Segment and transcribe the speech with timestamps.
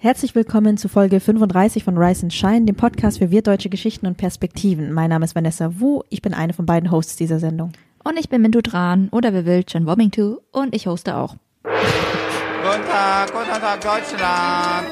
[0.00, 4.16] Herzlich willkommen zu Folge 35 von Rise and Shine, dem Podcast für wirtdeutsche Geschichten und
[4.16, 4.92] Perspektiven.
[4.92, 7.72] Mein Name ist Vanessa Wu, ich bin eine von beiden Hosts dieser Sendung.
[8.04, 11.34] Und ich bin Mintu Tran oder wer will, John Wommington und ich hoste auch.
[11.64, 14.86] Guten Tag, guten Tag Deutschland.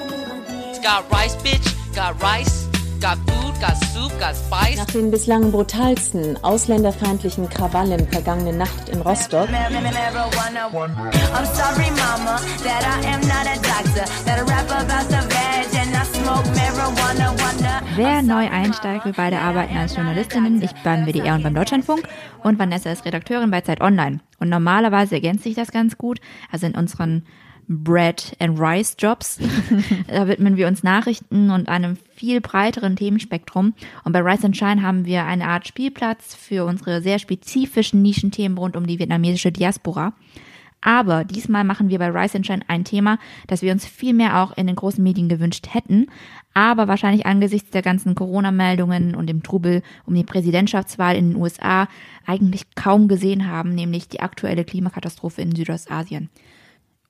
[0.71, 2.66] It's got rice, bitch, got rice,
[3.07, 4.79] got food, got soup, got spice.
[4.79, 9.87] Nach den bislang brutalsten ausländerfeindlichen Krawallen vergangene Nacht in Rostock I'm
[11.55, 14.05] sorry, mama, that I am not a doctor.
[14.25, 17.31] That I rap about the veg and I smoke marijuana.
[17.31, 17.83] Wonder.
[17.95, 22.09] Wer neu einsteigt, wir beide arbeiten als Journalistinnen, ich beim WDR und beim Deutschlandfunk
[22.43, 24.19] und Vanessa ist Redakteurin bei Zeit Online.
[24.41, 26.21] Und normalerweise ergänzt sich das ganz gut.
[26.51, 27.25] Also in unseren
[27.69, 29.39] Bread and Rice Jobs.
[30.09, 33.75] da widmen wir uns Nachrichten und einem viel breiteren Themenspektrum.
[34.05, 38.59] Und bei Rice and Shine haben wir eine Art Spielplatz für unsere sehr spezifischen Nischenthemen
[38.59, 40.13] rund um die vietnamesische Diaspora.
[40.81, 44.41] Aber diesmal machen wir bei Rice and Shine ein Thema, das wir uns viel mehr
[44.41, 46.07] auch in den großen Medien gewünscht hätten,
[46.55, 51.89] aber wahrscheinlich angesichts der ganzen Corona-Meldungen und dem Trubel um die Präsidentschaftswahl in den USA
[52.25, 56.31] eigentlich kaum gesehen haben, nämlich die aktuelle Klimakatastrophe in Südostasien.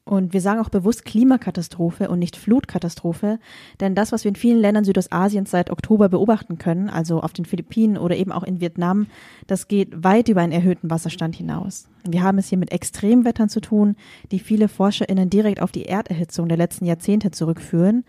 [0.09, 3.41] Und wir sagen auch bewusst Klimakatastrophe und nicht Flutkatastrophe,
[3.81, 7.45] denn das, was wir in vielen Ländern Südostasiens seit Oktober beobachten können, also auf den
[7.45, 9.09] Philippinen oder eben auch in Vietnam,
[9.49, 11.89] das geht weit über einen erhöhten Wasserstand hinaus.
[12.09, 13.97] Wir haben es hier mit Extremwettern zu tun,
[14.31, 18.05] die viele ForscherInnen direkt auf die Erderhitzung der letzten Jahrzehnte zurückführen.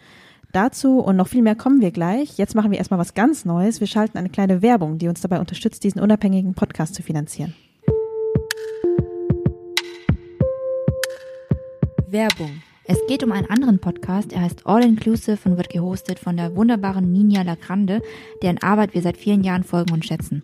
[0.52, 2.38] Dazu und noch viel mehr kommen wir gleich.
[2.38, 3.80] Jetzt machen wir erstmal was ganz Neues.
[3.80, 7.56] Wir schalten eine kleine Werbung, die uns dabei unterstützt, diesen unabhängigen Podcast zu finanzieren.
[12.10, 12.62] Werbung.
[12.86, 14.32] Es geht um einen anderen Podcast.
[14.32, 18.02] Er heißt All Inclusive und wird gehostet von der wunderbaren Nina Lagrande,
[18.42, 20.44] deren Arbeit wir seit vielen Jahren folgen und schätzen.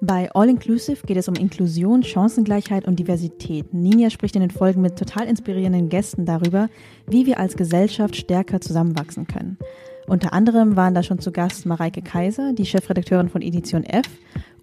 [0.00, 3.74] Bei All Inclusive geht es um Inklusion, Chancengleichheit und Diversität.
[3.74, 6.68] Ninja spricht in den Folgen mit total inspirierenden Gästen darüber,
[7.08, 9.58] wie wir als Gesellschaft stärker zusammenwachsen können.
[10.06, 14.06] Unter anderem waren da schon zu Gast Mareike Kaiser, die Chefredakteurin von Edition F,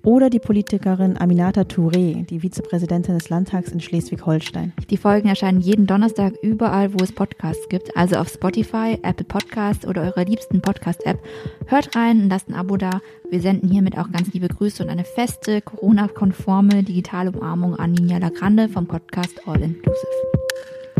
[0.09, 4.73] oder die Politikerin Aminata Touré, die Vizepräsidentin des Landtags in Schleswig-Holstein.
[4.89, 9.85] Die Folgen erscheinen jeden Donnerstag überall, wo es Podcasts gibt, also auf Spotify, Apple Podcasts
[9.85, 11.19] oder eurer liebsten Podcast-App.
[11.67, 13.01] Hört rein und lasst ein Abo da.
[13.29, 18.17] Wir senden hiermit auch ganz liebe Grüße und eine feste, Corona-konforme digitale Umarmung an Ninja
[18.17, 20.07] Lagrande vom Podcast All Inclusive.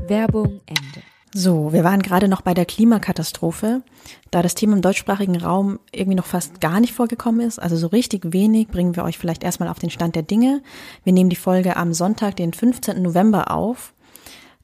[0.07, 1.08] Werbung Ende.
[1.33, 3.83] So, wir waren gerade noch bei der Klimakatastrophe.
[4.31, 7.87] Da das Thema im deutschsprachigen Raum irgendwie noch fast gar nicht vorgekommen ist, also so
[7.87, 10.63] richtig wenig, bringen wir euch vielleicht erstmal auf den Stand der Dinge.
[11.03, 13.01] Wir nehmen die Folge am Sonntag, den 15.
[13.01, 13.93] November auf.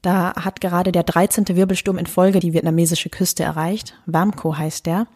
[0.02, 1.48] Da hat gerade der 13.
[1.50, 3.96] Wirbelsturm in Folge die vietnamesische Küste erreicht.
[4.06, 5.08] Vamco heißt der.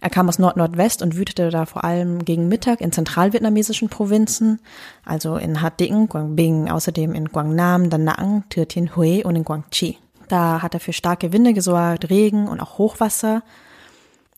[0.00, 4.60] Er kam aus Nord-Nordwest und wütete da vor allem gegen Mittag in zentralvietnamesischen Provinzen,
[5.04, 9.22] also in Hat Dinh, Quang Binh, außerdem in Quang Nam, Da Nang, Thừa Thiên Huế
[9.24, 9.98] und in Quang Chi.
[10.32, 13.42] Da hat er für starke Winde gesorgt, Regen und auch Hochwasser.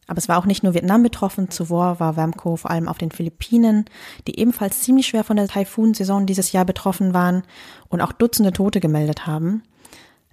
[0.08, 1.50] Aber es war auch nicht nur Vietnam betroffen.
[1.50, 3.84] Zuvor war Vamco vor allem auf den Philippinen,
[4.26, 7.44] die ebenfalls ziemlich schwer von der Taifunsaison dieses Jahr betroffen waren
[7.90, 9.62] und auch Dutzende Tote gemeldet haben.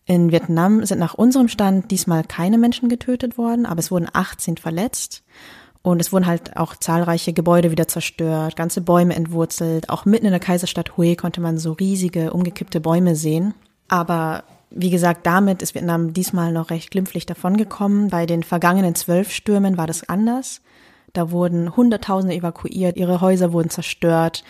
[0.06, 4.58] In Vietnam sind nach unserem Stand diesmal keine Menschen getötet worden, aber es wurden 18
[4.58, 5.24] verletzt.
[5.84, 9.90] Und es wurden halt auch zahlreiche Gebäude wieder zerstört, ganze Bäume entwurzelt.
[9.90, 13.54] Auch mitten in der Kaiserstadt Hue konnte man so riesige, umgekippte Bäume sehen.
[13.90, 18.10] Aber wie gesagt, damit ist Vietnam diesmal noch recht glimpflich davongekommen.
[18.10, 20.62] Bei den vergangenen zwölf Stürmen war das anders.
[21.14, 24.46] Da wurden Hunderttausende evakuiert, ihre Häuser wurden zerstört.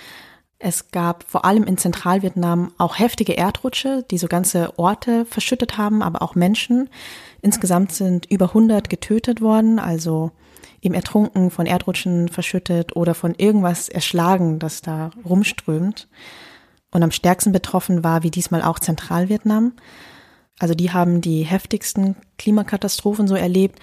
[0.59, 6.03] Es gab vor allem in Zentralvietnam auch heftige Erdrutsche, die so ganze Orte verschüttet haben,
[6.03, 6.87] aber auch Menschen.
[7.41, 10.31] Insgesamt sind über 100 getötet worden, also
[10.83, 16.07] eben ertrunken, von Erdrutschen verschüttet oder von irgendwas erschlagen, das da rumströmt.
[16.91, 19.73] Und am stärksten betroffen war wie diesmal auch Zentralvietnam.
[20.61, 23.79] Also die haben die heftigsten Klimakatastrophen so erlebt,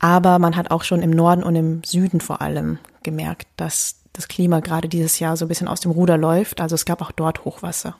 [0.00, 4.26] aber man hat auch schon im Norden und im Süden vor allem gemerkt, dass das
[4.26, 6.60] Klima gerade dieses Jahr so ein bisschen aus dem Ruder läuft.
[6.60, 7.94] Also es gab auch dort Hochwasser.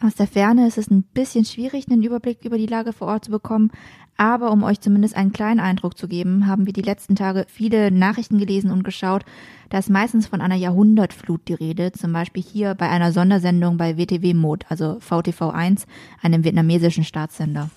[0.00, 3.24] Aus der Ferne ist es ein bisschen schwierig, einen Überblick über die Lage vor Ort
[3.24, 3.70] zu bekommen.
[4.16, 7.90] Aber um euch zumindest einen kleinen Eindruck zu geben, haben wir die letzten Tage viele
[7.90, 9.24] Nachrichten gelesen und geschaut.
[9.70, 13.96] Da ist meistens von einer Jahrhundertflut die Rede, zum Beispiel hier bei einer Sondersendung bei
[13.96, 15.84] WTW Mode, also VTV1,
[16.22, 17.70] einem vietnamesischen Staatssender.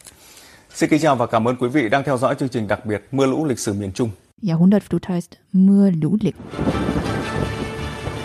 [0.74, 3.08] Xin kính chào và cảm ơn quý vị đang theo dõi chương trình đặc biệt
[3.12, 4.10] Mưa lũ lịch sử miền Trung.
[4.42, 6.36] Jahrhundertflut heißt Mưa lũ lịch.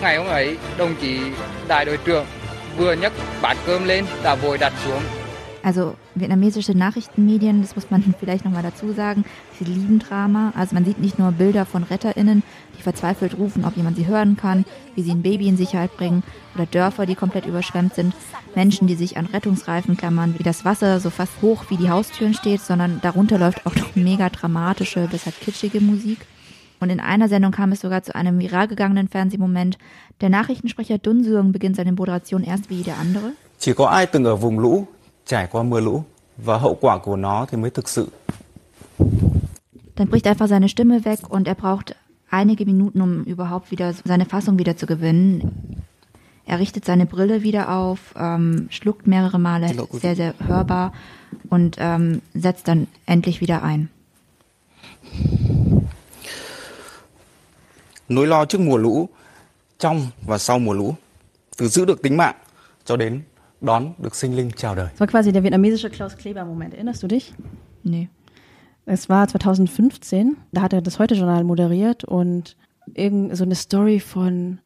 [0.03, 1.19] Ngày hôm ấy, đồng chí
[1.69, 2.27] đại đội trưởng
[2.77, 5.03] vừa nhấc bát cơm lên đã vội đặt xuống.
[5.63, 9.25] Also Vietnamesische Nachrichtenmedien, das muss man vielleicht nochmal dazu sagen,
[9.59, 10.53] sie lieben Drama.
[10.57, 12.43] Also man sieht nicht nur Bilder von RetterInnen,
[12.77, 14.65] die verzweifelt rufen, ob jemand sie hören kann,
[14.97, 16.25] wie sie ein Baby in Sicherheit bringen
[16.55, 18.13] oder Dörfer, die komplett überschwemmt sind,
[18.57, 22.35] Menschen, die sich an Rettungsreifen klammern, wie das Wasser so fast hoch wie die Haustüren
[22.35, 26.27] steht, sondern darunter läuft auch noch mega dramatische, deshalb kitschige Musik.
[26.83, 29.79] Und in einer Sendung kam es sogar zu einem viral gegangenen Fernsehmoment.
[30.21, 33.33] Der Nachrichtensprecher Dun Seung beginnt seine Moderation erst wie jeder andere.
[33.59, 34.87] Chỉ có ai từng ở vùng lũ,
[35.27, 36.03] trải qua mưa lũ
[36.39, 38.09] và hậu quả của nó thì mới thực sự
[39.97, 41.95] Dann bricht einfach seine Stimme weg und er braucht
[42.31, 45.43] einige Minuten, um überhaupt wieder seine Fassung wieder zu gewinnen.
[46.47, 50.93] Er richtet seine Brille wieder auf, ähm, schluckt mehrere Male, sehr, sehr hörbar
[51.49, 53.89] und ähm, setzt dann endlich wieder ein.
[58.15, 59.09] Nỗi lo trước mùa lũ,
[59.79, 60.95] trong và sau mùa lũ,
[61.57, 62.35] từ giữ được tính mạng
[62.85, 63.23] cho đến
[63.61, 64.89] đón được sinh linh chào đời.
[64.99, 66.75] Das war quasi der vietnamesische Klaus Kleber-Moment.
[66.75, 67.33] Erinnerst du dich?
[67.85, 68.07] Nee.
[68.87, 72.57] Es war 2015, da hat er das Heute-Journal moderiert und
[72.95, 74.59] irgend so eine Story von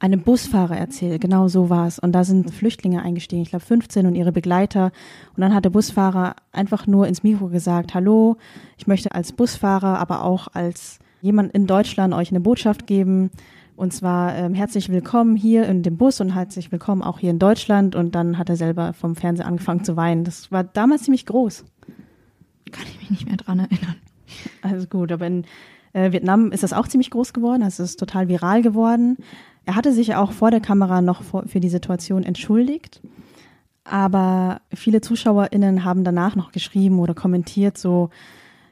[0.00, 1.20] einem Busfahrer erzählt.
[1.20, 1.98] Genau so war es.
[1.98, 4.92] Und da sind Flüchtlinge eingestiegen, ich glaube 15 und ihre Begleiter.
[5.36, 8.36] Und dann hat der Busfahrer einfach nur ins Mikro gesagt, hallo,
[8.76, 13.30] ich möchte als Busfahrer, aber auch als jemand in Deutschland euch eine Botschaft geben.
[13.76, 17.38] Und zwar ähm, herzlich willkommen hier in dem Bus und herzlich willkommen auch hier in
[17.38, 17.94] Deutschland.
[17.94, 20.24] Und dann hat er selber vom Fernseher angefangen zu weinen.
[20.24, 21.64] Das war damals ziemlich groß.
[22.70, 23.96] Kann ich mich nicht mehr dran erinnern.
[24.62, 25.44] Also gut, aber in
[25.92, 29.16] äh, Vietnam ist das auch ziemlich groß geworden, also es ist total viral geworden.
[29.64, 33.00] Er hatte sich auch vor der Kamera noch vor, für die Situation entschuldigt,
[33.84, 38.10] aber viele ZuschauerInnen haben danach noch geschrieben oder kommentiert so,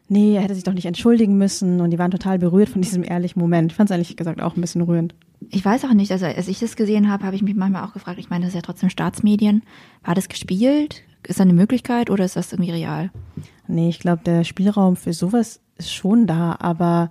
[0.08, 3.04] nee, er hätte sich doch nicht entschuldigen müssen und die waren total berührt von diesem
[3.04, 3.72] ehrlichen Moment.
[3.72, 5.14] Ich fand es ehrlich gesagt auch ein bisschen rührend.
[5.50, 7.92] Ich weiß auch nicht, also als ich das gesehen habe, habe ich mich manchmal auch
[7.92, 9.62] gefragt, ich meine, das ist ja trotzdem Staatsmedien.
[10.02, 11.02] War das gespielt?
[11.26, 13.10] Ist da eine Möglichkeit oder ist das irgendwie real?
[13.66, 17.10] Nee, ich glaube, der Spielraum für sowas ist schon da, aber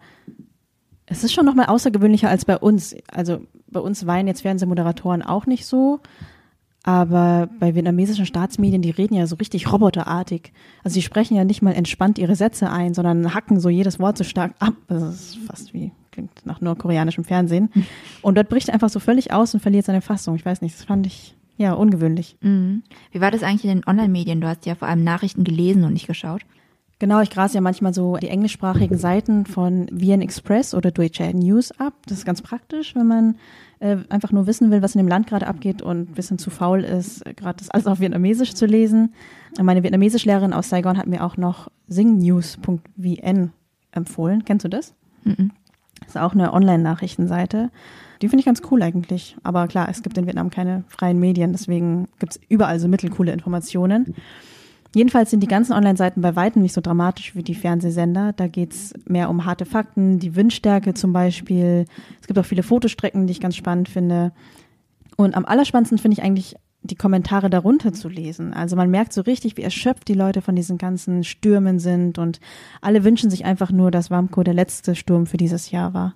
[1.06, 2.96] es ist schon nochmal außergewöhnlicher als bei uns.
[3.12, 6.00] Also bei uns weinen jetzt Fernsehmoderatoren auch nicht so,
[6.84, 10.54] aber bei vietnamesischen Staatsmedien, die reden ja so richtig roboterartig.
[10.84, 14.18] Also sie sprechen ja nicht mal entspannt ihre Sätze ein, sondern hacken so jedes Wort
[14.18, 14.74] so stark ab.
[14.88, 17.70] Das ist fast wie, klingt nach nordkoreanischem Fernsehen.
[18.22, 20.36] Und dort bricht er einfach so völlig aus und verliert seine Fassung.
[20.36, 22.38] Ich weiß nicht, das fand ich ja ungewöhnlich.
[22.42, 22.84] Mhm.
[23.12, 24.42] Wie war das eigentlich in den Online-Medien?
[24.42, 26.42] Du hast ja vor allem Nachrichten gelesen und nicht geschaut.
[27.00, 31.72] Genau, ich grase ja manchmal so die englischsprachigen Seiten von VN Express oder Deutsche News
[31.80, 31.94] ab.
[32.08, 33.36] Das ist ganz praktisch, wenn man
[33.80, 36.50] äh, einfach nur wissen will, was in dem Land gerade abgeht und ein bisschen zu
[36.50, 39.14] faul ist, äh, gerade das alles auf Vietnamesisch zu lesen.
[39.62, 43.52] Meine Vietnamesischlehrerin aus Saigon hat mir auch noch singnews.vn
[43.92, 44.46] empfohlen.
[44.46, 44.94] Kennst du das?
[45.24, 45.52] Mhm.
[46.00, 47.72] Das ist auch eine Online-Nachrichtenseite.
[48.22, 49.36] Die finde ich ganz cool eigentlich.
[49.44, 53.32] Aber klar, es gibt in Vietnam keine freien Medien, deswegen gibt es überall so mittelcoole
[53.32, 54.16] Informationen.
[54.96, 58.34] Jedenfalls sind die ganzen Online-Seiten bei weitem nicht so dramatisch wie die Fernsehsender.
[58.34, 61.86] Da geht es mehr um harte Fakten, die Windstärke zum Beispiel.
[62.22, 64.32] Es gibt auch viele Fotostrecken, die ich ganz spannend finde.
[65.18, 68.54] Und am allerspannendsten finde ich eigentlich die Kommentare darunter zu lesen.
[68.54, 72.40] Also man merkt so richtig, wie erschöpft die Leute von diesen ganzen Stürmen sind und
[72.82, 76.16] alle wünschen sich einfach nur, dass Wamco der letzte Sturm für dieses Jahr war.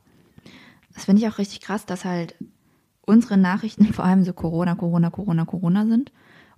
[0.94, 2.36] Das finde ich auch richtig krass, dass halt
[3.02, 6.12] unsere Nachrichten vor allem so Corona, Corona, Corona, Corona sind.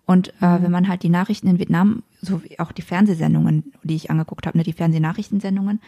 [0.05, 3.95] Und äh, wenn man halt die Nachrichten in Vietnam, so wie auch die Fernsehsendungen, die
[3.95, 5.79] ich angeguckt habe, ne, die Fernsehnachrichtensendungen,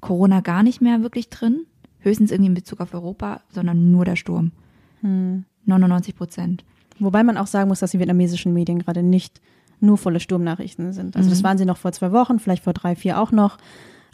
[0.00, 1.66] Corona gar nicht mehr wirklich drin,
[1.98, 4.52] höchstens irgendwie in Bezug auf Europa, sondern nur der Sturm.
[5.66, 6.64] 99 Prozent.
[7.00, 9.40] Wobei man auch sagen muss, dass die vietnamesischen Medien gerade nicht
[9.80, 11.16] nur volle Sturmnachrichten sind.
[11.16, 13.58] Also das waren sie noch vor zwei Wochen, vielleicht vor drei, vier auch noch.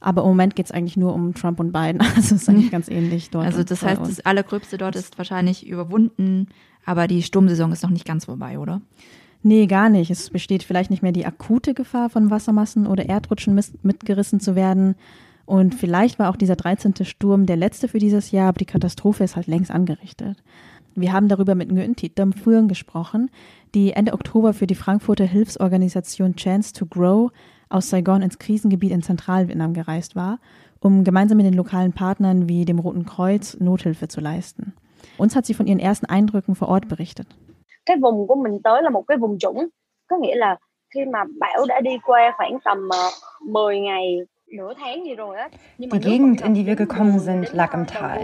[0.00, 2.00] Aber im Moment geht es eigentlich nur um Trump und Biden.
[2.16, 3.46] Also es ist eigentlich ganz ähnlich dort.
[3.46, 6.48] Also das heißt, das Allergröbste dort ist wahrscheinlich überwunden,
[6.86, 8.80] aber die Sturmsaison ist noch nicht ganz vorbei, oder?
[9.42, 10.10] Nee, gar nicht.
[10.10, 14.96] Es besteht vielleicht nicht mehr die akute Gefahr von Wassermassen oder Erdrutschen mitgerissen zu werden.
[15.46, 16.94] Und vielleicht war auch dieser 13.
[17.04, 20.42] Sturm der letzte für dieses Jahr, aber die Katastrophe ist halt längst angerichtet.
[20.94, 23.30] Wir haben darüber mit Nguyen Thi Dam Phương gesprochen,
[23.74, 27.30] die Ende Oktober für die Frankfurter Hilfsorganisation Chance to Grow
[27.68, 30.40] aus Saigon ins Krisengebiet in Zentralvietnam gereist war,
[30.80, 34.74] um gemeinsam mit den lokalen Partnern wie dem Roten Kreuz Nothilfe zu leisten.
[35.16, 37.28] Uns hat sie von ihren ersten Eindrücken vor Ort berichtet.
[37.90, 39.68] Cái vùng của mình tới là một cái vùng trũng
[40.08, 40.56] có nghĩa là
[40.94, 44.18] khi mà bão đã đi qua khoảng tầm uh, 10 ngày
[45.78, 48.18] Die Gegend, in die wir gekommen sind, lag im Tal.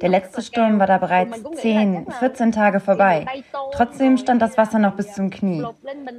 [0.00, 2.78] Der letzte Sturm war da bereits Mình cũng nghĩ là 10, chắc là 14 Tage
[2.80, 3.24] vorbei.
[3.76, 5.62] Trotzdem stand das Wasser noch bis zum Knie.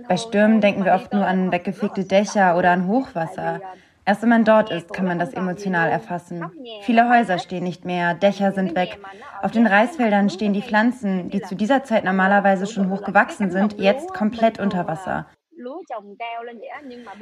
[0.09, 3.59] Bei Stürmen denken wir oft nur an weggefegte Dächer oder an Hochwasser.
[4.07, 6.45] Erst wenn man dort ist, kann man das emotional erfassen.
[6.83, 8.99] Viele Häuser stehen nicht mehr, Dächer sind weg.
[9.41, 13.81] Auf den Reisfeldern stehen die Pflanzen, die zu dieser Zeit normalerweise schon hoch gewachsen sind,
[13.81, 15.25] jetzt komplett unter Wasser.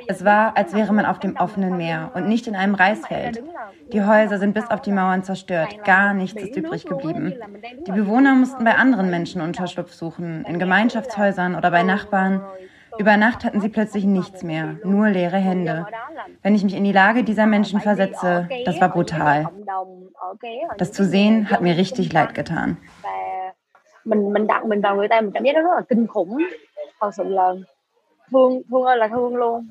[0.07, 3.41] Es war, als wäre man auf dem offenen Meer und nicht in einem Reisfeld.
[3.91, 7.33] Die Häuser sind bis auf die Mauern zerstört, gar nichts ist übrig geblieben.
[7.87, 12.43] Die Bewohner mussten bei anderen Menschen Unterschlupf suchen, in Gemeinschaftshäusern oder bei Nachbarn.
[12.97, 15.85] Über Nacht hatten sie plötzlich nichts mehr, nur leere Hände.
[16.41, 19.49] Wenn ich mich in die Lage dieser Menschen versetze, das war brutal.
[20.77, 22.77] Das zu sehen hat mir richtig leid getan.
[24.05, 26.37] mình mình đặt mình vào người ta mình cảm giác đó rất là kinh khủng
[27.01, 27.53] thật sự là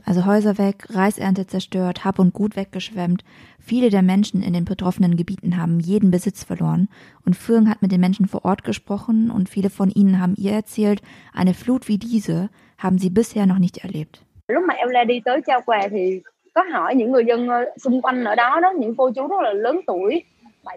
[0.05, 3.25] Also Häuser weg, Reisernte zerstört, Hab und Gut weggeschwemmt.
[3.59, 6.89] Viele der Menschen in den betroffenen Gebieten haben jeden Besitz verloren.
[7.27, 10.53] Und Phương hat mit den Menschen vor Ort gesprochen und viele von ihnen haben ihr
[10.53, 14.21] erzählt, eine Flut wie diese haben sie bisher noch nicht erlebt.
[14.49, 16.21] lúc mà Ella đi tới trao quà thì
[16.55, 17.49] có hỏi những người dân
[17.85, 20.23] xung quanh ở đó đó những cô chú rất là lớn tuổi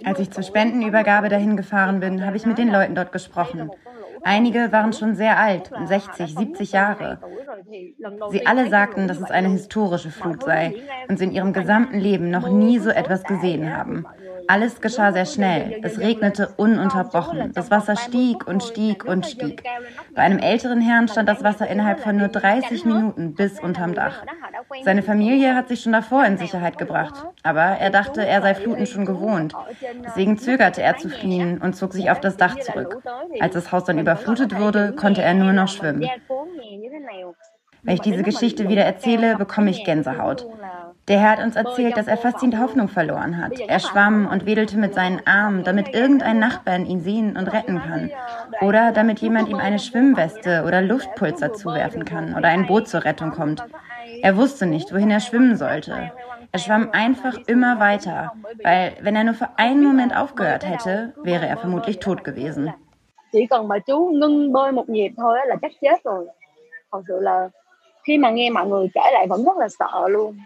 [0.04, 3.70] Als ich zur Spendenübergabe dahin gefahren bin, habe ich mit den Leuten dort gesprochen.
[4.28, 7.20] Einige waren schon sehr alt, 60, 70 Jahre.
[8.30, 10.76] Sie alle sagten, dass es eine historische Flut sei
[11.08, 14.06] und sie in ihrem gesamten Leben noch nie so etwas gesehen haben.
[14.48, 15.80] Alles geschah sehr schnell.
[15.84, 17.52] Es regnete ununterbrochen.
[17.54, 19.64] Das Wasser stieg und stieg und stieg.
[20.16, 24.24] Bei einem älteren Herrn stand das Wasser innerhalb von nur 30 Minuten bis unterm Dach.
[24.84, 28.86] Seine Familie hat sich schon davor in Sicherheit gebracht, aber er dachte, er sei Fluten
[28.86, 29.54] schon gewohnt.
[30.06, 33.02] Deswegen zögerte er zu fliehen und zog sich auf das Dach zurück.
[33.40, 36.08] Als das Haus dann überflutet wurde, konnte er nur noch schwimmen.
[37.84, 40.46] Wenn ich diese Geschichte wieder erzähle, bekomme ich Gänsehaut.
[41.08, 43.58] Der Herr hat uns erzählt, dass er fast die Hoffnung verloren hat.
[43.62, 48.12] Er schwamm und wedelte mit seinen Armen, damit irgendein Nachbarn ihn sehen und retten kann.
[48.62, 53.32] Oder damit jemand ihm eine Schwimmweste oder Luftpulser zuwerfen kann oder ein Boot zur Rettung
[53.32, 53.64] kommt.
[54.22, 56.12] Er wusste nicht, wohin er schwimmen sollte.
[56.52, 58.34] Er schwamm einfach immer weiter,
[58.64, 62.74] weil wenn er nur für einen Moment aufgehört hätte, wäre er vermutlich tot gewesen.
[63.32, 66.26] Chỉ cần mà chú ngưng bơi một nhịp thôi là chắc chết rồi.
[66.92, 67.50] Thật sự là
[68.04, 70.38] khi mà nghe mọi người kể lại vẫn rất là sợ luôn.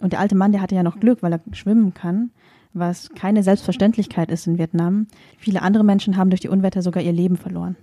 [0.00, 2.30] Und der alte Mann, der hatte ja noch Glück, weil er schwimmen kann,
[2.72, 5.06] was keine Selbstverständlichkeit ist in Vietnam.
[5.38, 7.76] Viele andere Menschen haben durch die Unwetter sogar ihr Leben verloren.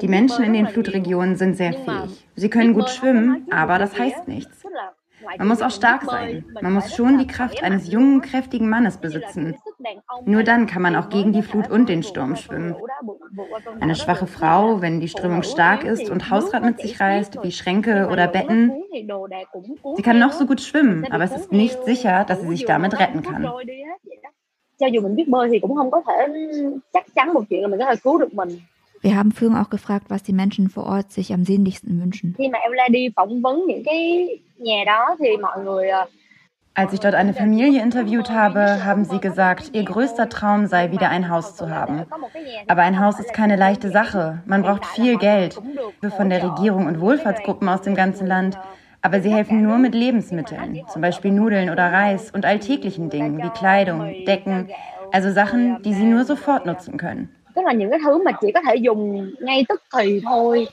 [0.00, 2.26] Die Menschen in den Flutregionen sind sehr fähig.
[2.36, 4.61] Sie können gut schwimmen, aber das heißt nichts.
[5.38, 6.44] Man muss auch stark sein.
[6.60, 9.56] Man muss schon die Kraft eines jungen, kräftigen Mannes besitzen.
[10.24, 12.76] Nur dann kann man auch gegen die Flut und den Sturm schwimmen.
[13.80, 18.08] Eine schwache Frau, wenn die Strömung stark ist und Hausrat mit sich reißt, wie Schränke
[18.10, 18.72] oder Betten,
[19.96, 22.98] sie kann noch so gut schwimmen, aber es ist nicht sicher, dass sie sich damit
[22.98, 23.50] retten kann.
[29.02, 32.36] Wir haben Führung auch gefragt, was die Menschen vor Ort sich am sehnlichsten wünschen.
[36.74, 41.10] Als ich dort eine Familie interviewt habe, haben sie gesagt, ihr größter Traum sei, wieder
[41.10, 42.06] ein Haus zu haben.
[42.66, 44.42] Aber ein Haus ist keine leichte Sache.
[44.46, 45.60] Man braucht viel Geld
[46.16, 48.58] von der Regierung und Wohlfahrtsgruppen aus dem ganzen Land.
[49.02, 53.50] Aber sie helfen nur mit Lebensmitteln, zum Beispiel Nudeln oder Reis und alltäglichen Dingen wie
[53.50, 54.70] Kleidung, Decken,
[55.10, 57.34] also Sachen, die sie nur sofort nutzen können.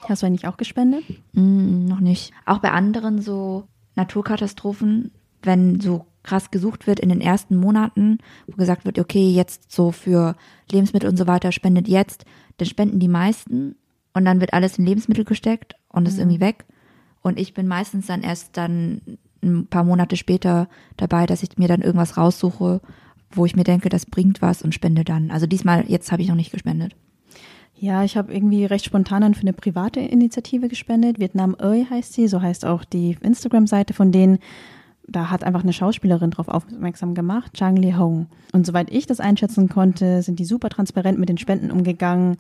[0.08, 1.04] Hast du eigentlich auch gespendet?
[1.34, 2.32] Mm, noch nicht.
[2.46, 3.66] Auch bei anderen so
[3.96, 9.72] Naturkatastrophen, wenn so krass gesucht wird in den ersten Monaten, wo gesagt wird, okay, jetzt
[9.72, 10.36] so für
[10.72, 12.26] Lebensmittel und so weiter spendet jetzt,
[12.58, 13.76] dann spenden die meisten
[14.14, 16.22] und dann wird alles in Lebensmittel gesteckt und ist mhm.
[16.22, 16.66] irgendwie weg.
[17.22, 19.02] Und ich bin meistens dann erst dann
[19.42, 20.68] ein paar Monate später
[20.98, 22.82] dabei, dass ich mir dann irgendwas raussuche,
[23.32, 25.32] wo ich mir denke, das bringt was und spende dann.
[25.32, 26.96] Also diesmal, jetzt habe ich noch nicht gespendet.
[27.82, 31.18] Ja, ich habe irgendwie recht spontan dann für eine private Initiative gespendet.
[31.18, 34.40] Vietnam Oi heißt sie, so heißt auch die Instagram-Seite von denen.
[35.08, 38.28] Da hat einfach eine Schauspielerin drauf aufmerksam gemacht, Chang Li Hong.
[38.52, 42.38] Und soweit ich das einschätzen konnte, sind die super transparent mit den Spenden umgegangen,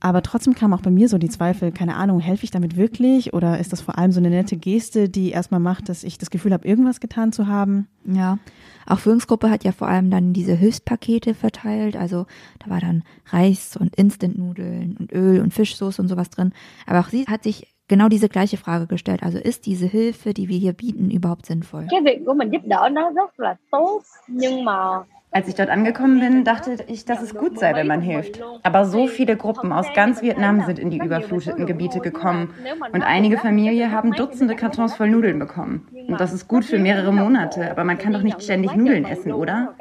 [0.00, 3.34] aber trotzdem kam auch bei mir so die Zweifel, keine Ahnung, helfe ich damit wirklich
[3.34, 6.30] oder ist das vor allem so eine nette Geste, die erstmal macht, dass ich das
[6.30, 7.86] Gefühl habe, irgendwas getan zu haben?
[8.04, 8.38] Ja,
[8.86, 12.26] auch Führungsgruppe hat ja vor allem dann diese Hilfspakete verteilt, also
[12.58, 16.52] da war dann Reis und Instantnudeln und Öl und Fischsoße und sowas drin,
[16.86, 19.22] aber auch sie hat sich genau diese gleiche Frage gestellt.
[19.22, 21.86] Also ist diese Hilfe, die wir hier bieten, überhaupt sinnvoll?
[21.90, 25.70] Cái việc của mình giúp đỡ nó rất là tốt, nhưng mà als ich dort
[25.70, 28.40] angekommen bin, dachte ich, dass es gut sei, wenn man hilft.
[28.64, 32.52] Aber so viele Gruppen aus ganz Vietnam sind in die überfluteten Gebiete gekommen
[32.92, 35.86] und einige Familien haben Dutzende Kartons voll Nudeln bekommen.
[36.08, 39.32] Und das ist gut für mehrere Monate, aber man kann doch nicht ständig Nudeln essen,
[39.32, 39.74] oder?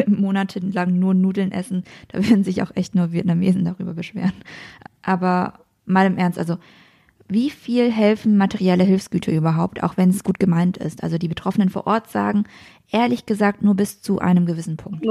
[0.06, 4.32] Monatelang nur Nudeln essen, da werden sich auch echt nur Vietnamesen darüber beschweren.
[5.02, 5.54] Aber
[5.84, 6.56] mal im Ernst, also
[7.30, 11.02] wie viel helfen materielle Hilfsgüter überhaupt, auch wenn es gut gemeint ist?
[11.02, 12.44] Also die Betroffenen vor Ort sagen,
[12.90, 15.04] ehrlich gesagt, nur bis zu einem gewissen Punkt.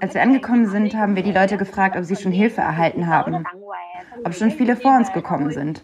[0.00, 3.46] Als wir angekommen sind, haben wir die Leute gefragt, ob sie schon Hilfe erhalten haben,
[4.24, 5.82] ob schon viele vor uns gekommen sind.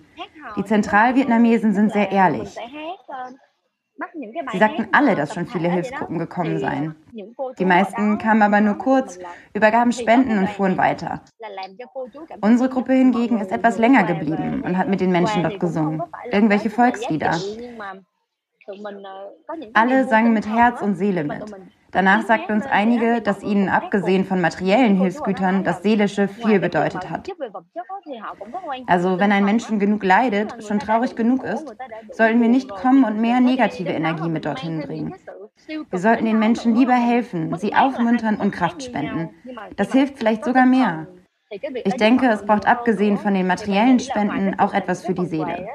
[0.56, 2.56] Die Zentralvietnamesen sind sehr ehrlich.
[4.52, 6.94] Sie sagten alle, dass schon viele Hilfsgruppen gekommen seien.
[7.58, 9.18] Die meisten kamen aber nur kurz,
[9.54, 11.22] übergaben Spenden und fuhren weiter.
[12.40, 16.02] Unsere Gruppe hingegen ist etwas länger geblieben und hat mit den Menschen dort gesungen.
[16.30, 17.36] Irgendwelche Volkslieder.
[19.74, 21.44] Alle sangen mit Herz und Seele mit.
[21.92, 27.28] Danach sagten uns einige, dass ihnen abgesehen von materiellen Hilfsgütern das Seelische viel bedeutet hat.
[28.86, 31.66] Also wenn ein Mensch genug leidet, schon traurig genug ist,
[32.10, 35.14] sollten wir nicht kommen und mehr negative Energie mit dorthin bringen.
[35.66, 39.30] Wir sollten den Menschen lieber helfen, sie aufmuntern und Kraft spenden.
[39.76, 41.08] Das hilft vielleicht sogar mehr.
[41.50, 45.68] Ich denke, es braucht abgesehen von den materiellen Spenden auch etwas für die Seele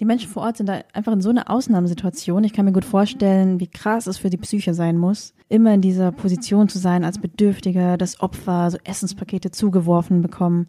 [0.00, 2.44] Die Menschen vor Ort sind da einfach in so einer Ausnahmesituation.
[2.44, 5.80] Ich kann mir gut vorstellen, wie krass es für die Psyche sein muss, immer in
[5.80, 10.66] dieser Position zu sein als Bedürftiger, das Opfer, so Essenspakete zugeworfen bekommen.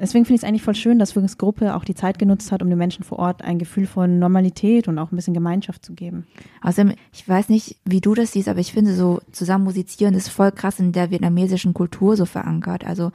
[0.00, 2.62] Deswegen finde ich es eigentlich voll schön, dass Führungs Gruppe auch die Zeit genutzt hat,
[2.62, 5.94] um den Menschen vor Ort ein Gefühl von Normalität und auch ein bisschen Gemeinschaft zu
[5.94, 6.26] geben.
[6.62, 10.28] Außerdem, ich weiß nicht, wie du das siehst, aber ich finde so zusammen musizieren ist
[10.28, 12.84] voll krass in der vietnamesischen Kultur so verankert.
[12.84, 13.10] Also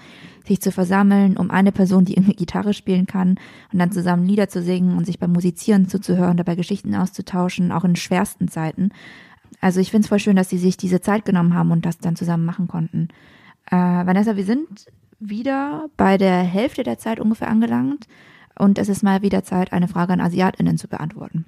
[0.45, 3.39] sich zu versammeln, um eine Person, die irgendwie Gitarre spielen kann
[3.71, 7.85] und dann zusammen Lieder zu singen und sich beim Musizieren zuzuhören, dabei Geschichten auszutauschen, auch
[7.85, 8.89] in schwersten Zeiten.
[9.61, 11.97] Also ich finde es voll schön, dass sie sich diese Zeit genommen haben und das
[11.99, 13.07] dann zusammen machen konnten.
[13.67, 14.87] Äh, Vanessa, wir sind
[15.19, 18.07] wieder bei der Hälfte der Zeit ungefähr angelangt
[18.57, 21.45] und es ist mal wieder Zeit, eine Frage an AsiatInnen zu beantworten.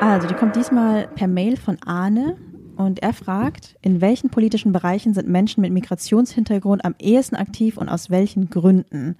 [0.00, 2.36] Also, die kommt diesmal per Mail von Arne
[2.76, 7.88] und er fragt, in welchen politischen Bereichen sind Menschen mit Migrationshintergrund am ehesten aktiv und
[7.88, 9.16] aus welchen Gründen?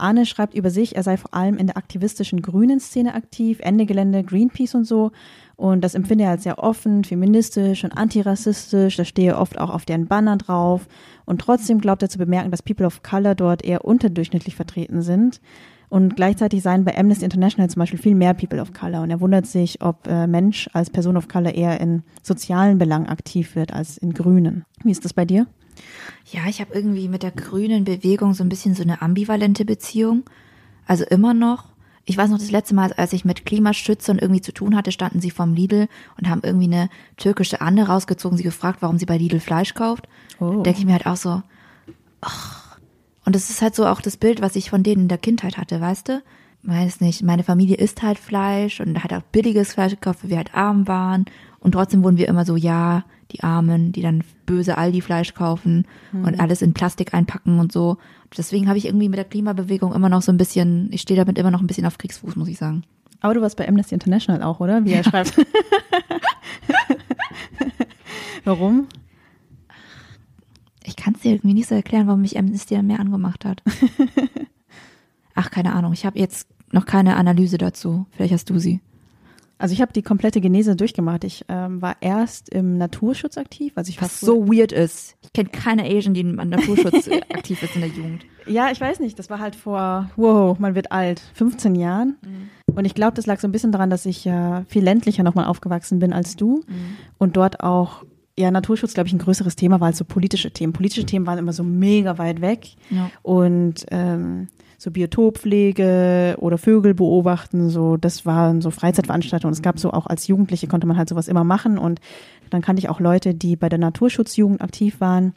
[0.00, 3.86] Arne schreibt über sich, er sei vor allem in der aktivistischen grünen Szene aktiv, Ende
[3.86, 5.12] Gelände, Greenpeace und so.
[5.56, 8.96] Und das empfinde er als sehr offen, feministisch und antirassistisch.
[8.96, 10.86] Da stehe oft auch auf deren Banner drauf.
[11.24, 15.40] Und trotzdem glaubt er zu bemerken, dass People of Color dort eher unterdurchschnittlich vertreten sind.
[15.88, 19.02] Und gleichzeitig seien bei Amnesty International zum Beispiel viel mehr People of Color.
[19.02, 23.06] Und er wundert sich, ob äh, Mensch als Person of Color eher in sozialen Belangen
[23.06, 24.64] aktiv wird als in Grünen.
[24.84, 25.46] Wie ist das bei dir?
[26.30, 30.24] Ja, ich habe irgendwie mit der grünen Bewegung so ein bisschen so eine ambivalente Beziehung.
[30.86, 31.66] Also immer noch.
[32.04, 35.20] Ich weiß noch, das letzte Mal, als ich mit Klimaschützern irgendwie zu tun hatte, standen
[35.20, 39.18] sie vorm Lidl und haben irgendwie eine türkische Anne rausgezogen, sie gefragt, warum sie bei
[39.18, 40.08] Lidl Fleisch kauft.
[40.40, 40.62] Oh.
[40.62, 41.42] Denke ich mir halt auch so,
[42.22, 42.78] ach.
[43.26, 45.58] Und das ist halt so auch das Bild, was ich von denen in der Kindheit
[45.58, 46.22] hatte, weißt du?
[46.62, 50.36] Weiß nicht, meine Familie isst halt Fleisch und hat auch billiges Fleisch gekauft, weil wir
[50.38, 51.26] halt arm waren.
[51.60, 56.24] Und trotzdem wurden wir immer so, ja, die Armen, die dann böse Aldi-Fleisch kaufen mhm.
[56.24, 57.98] und alles in Plastik einpacken und so.
[58.36, 61.38] Deswegen habe ich irgendwie mit der Klimabewegung immer noch so ein bisschen, ich stehe damit
[61.38, 62.84] immer noch ein bisschen auf Kriegsfuß, muss ich sagen.
[63.20, 64.84] Aber du warst bei Amnesty International auch, oder?
[64.84, 65.04] Wie er ja.
[65.10, 65.34] schreibt.
[68.44, 68.86] Warum?
[70.84, 73.62] Ich kann es dir irgendwie nicht so erklären, warum mich Amnesty dann mehr angemacht hat.
[75.34, 75.92] Ach, keine Ahnung.
[75.92, 78.06] Ich habe jetzt noch keine Analyse dazu.
[78.10, 78.80] Vielleicht hast du sie.
[79.58, 81.24] Also ich habe die komplette Genese durchgemacht.
[81.24, 83.72] Ich ähm, war erst im Naturschutz aktiv.
[83.74, 85.16] Also ich Was so weird ist.
[85.22, 88.24] Ich kenne keine Asian, die im Naturschutz aktiv ist in der Jugend.
[88.46, 89.18] Ja, ich weiß nicht.
[89.18, 92.16] Das war halt vor, wow, man wird alt, 15 Jahren.
[92.22, 92.74] Mhm.
[92.74, 95.46] Und ich glaube, das lag so ein bisschen daran, dass ich ja viel ländlicher nochmal
[95.46, 96.62] aufgewachsen bin als du.
[96.66, 96.96] Mhm.
[97.18, 98.04] Und dort auch
[98.38, 100.72] ja, Naturschutz, glaube ich, ein größeres Thema war als so politische Themen.
[100.72, 102.68] Politische Themen waren immer so mega weit weg.
[102.88, 103.10] Ja.
[103.22, 104.46] Und ähm,
[104.78, 109.52] so Biotoppflege oder Vögel beobachten, so das waren so Freizeitveranstaltungen.
[109.52, 112.00] Es gab so auch als Jugendliche konnte man halt sowas immer machen und
[112.50, 115.34] dann kannte ich auch Leute, die bei der Naturschutzjugend aktiv waren.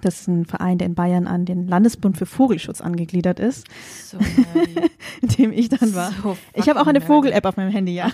[0.00, 3.66] Das ist ein Verein, der in Bayern an den Landesbund für Vogelschutz angegliedert ist,
[4.04, 4.18] so
[5.22, 6.12] in dem ich dann war.
[6.22, 8.12] So ich habe auch eine Vogel-App auf meinem Handy, ja.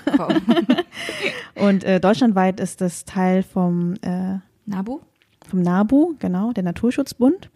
[1.56, 5.00] und äh, deutschlandweit ist das Teil vom äh, NABU?
[5.48, 7.50] Vom NABU, genau, der Naturschutzbund.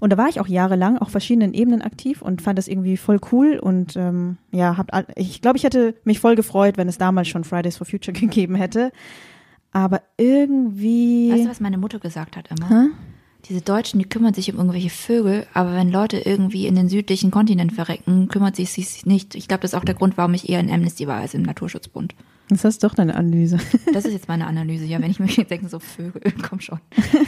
[0.00, 3.18] Und da war ich auch jahrelang auf verschiedenen Ebenen aktiv und fand das irgendwie voll
[3.32, 7.28] cool und ähm, ja, hab, ich glaube, ich hätte mich voll gefreut, wenn es damals
[7.28, 8.92] schon Fridays for Future gegeben hätte.
[9.72, 11.32] Aber irgendwie.
[11.32, 12.68] Weißt du, was meine Mutter gesagt hat immer?
[12.68, 12.88] Hä?
[13.48, 17.30] Diese Deutschen, die kümmern sich um irgendwelche Vögel, aber wenn Leute irgendwie in den südlichen
[17.30, 19.36] Kontinent verrecken, kümmert sich sie nicht.
[19.36, 21.42] Ich glaube, das ist auch der Grund, warum ich eher in Amnesty war als im
[21.42, 22.14] Naturschutzbund.
[22.48, 23.58] Das ist doch deine Analyse.
[23.92, 26.80] Das ist jetzt meine Analyse, ja, wenn ich mir jetzt denke, so Vögel, komm schon.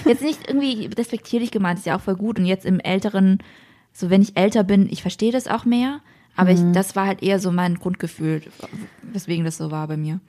[0.04, 2.38] Jetzt nicht irgendwie respektierlich gemeint, ist ja auch voll gut.
[2.38, 3.38] Und jetzt im älteren,
[3.92, 6.00] so wenn ich älter bin, ich verstehe das auch mehr,
[6.36, 6.56] aber mhm.
[6.56, 8.42] ich, das war halt eher so mein Grundgefühl,
[9.02, 10.20] weswegen das so war bei mir.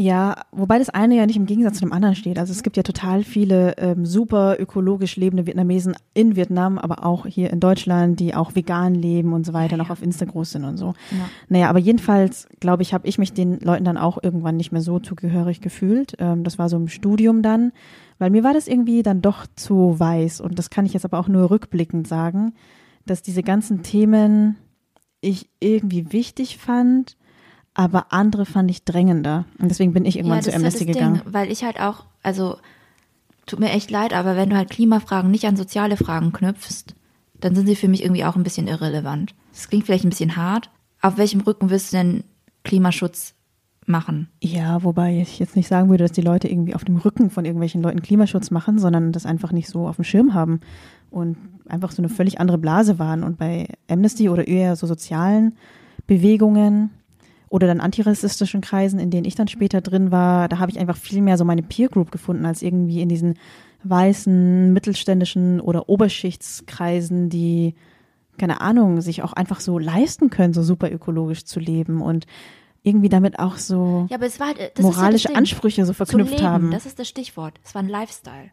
[0.00, 2.38] Ja, wobei das eine ja nicht im Gegensatz zu dem anderen steht.
[2.38, 7.26] Also es gibt ja total viele ähm, super ökologisch lebende Vietnamesen in Vietnam, aber auch
[7.26, 10.52] hier in Deutschland, die auch vegan leben und so weiter, ja, noch auf Insta groß
[10.52, 10.94] sind und so.
[11.10, 11.28] Ja.
[11.50, 14.80] Naja, aber jedenfalls, glaube ich, habe ich mich den Leuten dann auch irgendwann nicht mehr
[14.80, 16.14] so zugehörig gefühlt.
[16.18, 17.70] Ähm, das war so im Studium dann,
[18.18, 20.40] weil mir war das irgendwie dann doch zu weiß.
[20.40, 22.54] Und das kann ich jetzt aber auch nur rückblickend sagen,
[23.04, 24.56] dass diese ganzen Themen
[25.20, 27.18] ich irgendwie wichtig fand
[27.80, 29.46] aber andere fand ich drängender.
[29.58, 31.22] Und deswegen bin ich irgendwann ja, zu Amnesty halt gegangen.
[31.24, 32.58] Ding, weil ich halt auch, also
[33.46, 36.94] tut mir echt leid, aber wenn du halt Klimafragen nicht an soziale Fragen knüpfst,
[37.40, 39.34] dann sind sie für mich irgendwie auch ein bisschen irrelevant.
[39.52, 40.68] Das klingt vielleicht ein bisschen hart.
[41.00, 42.24] Auf welchem Rücken willst du denn
[42.64, 43.32] Klimaschutz
[43.86, 44.28] machen?
[44.42, 47.46] Ja, wobei ich jetzt nicht sagen würde, dass die Leute irgendwie auf dem Rücken von
[47.46, 50.60] irgendwelchen Leuten Klimaschutz machen, sondern das einfach nicht so auf dem Schirm haben
[51.10, 53.22] und einfach so eine völlig andere Blase waren.
[53.22, 55.56] Und bei Amnesty oder eher so sozialen
[56.06, 56.90] Bewegungen
[57.50, 60.96] oder dann antirassistischen Kreisen, in denen ich dann später drin war, da habe ich einfach
[60.96, 63.34] viel mehr so meine Peer Group gefunden, als irgendwie in diesen
[63.82, 67.74] weißen, mittelständischen oder Oberschichtskreisen, die,
[68.38, 72.26] keine Ahnung, sich auch einfach so leisten können, so super ökologisch zu leben und
[72.84, 76.70] irgendwie damit auch so ja, halt, moralische ja Ansprüche so verknüpft leben, haben.
[76.70, 77.54] Das ist das Stichwort.
[77.64, 78.52] Es war ein Lifestyle.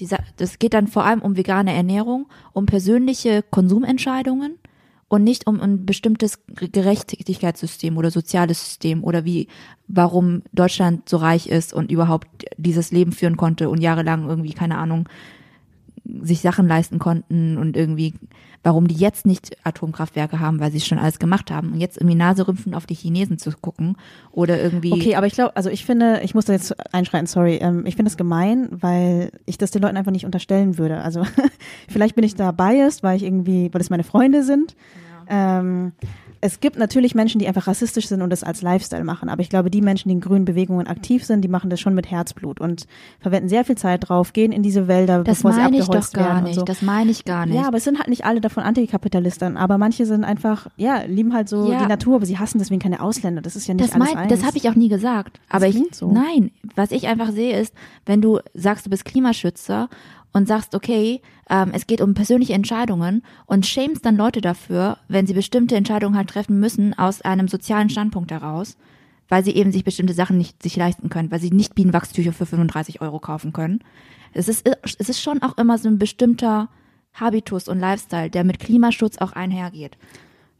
[0.00, 4.58] Dieser, das geht dann vor allem um vegane Ernährung, um persönliche Konsumentscheidungen
[5.08, 9.48] und nicht um ein bestimmtes Gerechtigkeitssystem oder soziales System oder wie,
[9.86, 14.78] warum Deutschland so reich ist und überhaupt dieses Leben führen konnte und jahrelang irgendwie, keine
[14.78, 15.08] Ahnung,
[16.04, 18.14] sich Sachen leisten konnten und irgendwie,
[18.64, 22.16] warum die jetzt nicht Atomkraftwerke haben, weil sie schon alles gemacht haben und jetzt irgendwie
[22.16, 23.96] Naserümpfen auf die Chinesen zu gucken
[24.32, 24.92] oder irgendwie.
[24.92, 27.94] Okay, aber ich glaube, also ich finde, ich muss da jetzt einschreiten, sorry, ähm, ich
[27.94, 31.02] finde das gemein, weil ich das den Leuten einfach nicht unterstellen würde.
[31.02, 31.24] Also
[31.88, 34.74] vielleicht bin ich da biased, weil ich irgendwie, weil es meine Freunde sind.
[35.28, 35.92] Ähm,
[36.44, 39.30] es gibt natürlich Menschen, die einfach rassistisch sind und das als Lifestyle machen.
[39.30, 41.94] Aber ich glaube, die Menschen, die in grünen Bewegungen aktiv sind, die machen das schon
[41.94, 42.86] mit Herzblut und
[43.18, 45.96] verwenden sehr viel Zeit drauf, gehen in diese Wälder, das bevor sie abgeholzt werden.
[45.96, 46.54] Das meine ich doch gar nicht.
[46.56, 46.64] So.
[46.66, 47.56] Das meine ich gar nicht.
[47.56, 49.56] Ja, aber es sind halt nicht alle davon Antikapitalisten.
[49.56, 51.78] Aber manche sind einfach, ja, lieben halt so ja.
[51.78, 53.40] die Natur, aber sie hassen deswegen keine Ausländer.
[53.40, 55.40] Das ist ja nicht das alles mein, Das habe ich auch nie gesagt.
[55.48, 56.12] Aber ich, so.
[56.12, 57.72] nein, was ich einfach sehe ist,
[58.04, 59.88] wenn du sagst, du bist Klimaschützer
[60.34, 65.26] und sagst, okay, ähm, es geht um persönliche Entscheidungen und shamest dann Leute dafür, wenn
[65.26, 68.76] sie bestimmte Entscheidungen halt treffen müssen aus einem sozialen Standpunkt heraus,
[69.28, 72.46] weil sie eben sich bestimmte Sachen nicht sich leisten können, weil sie nicht Bienenwachstücher für
[72.46, 73.82] 35 Euro kaufen können.
[74.32, 76.68] Es ist, es ist schon auch immer so ein bestimmter
[77.14, 79.96] Habitus und Lifestyle, der mit Klimaschutz auch einhergeht.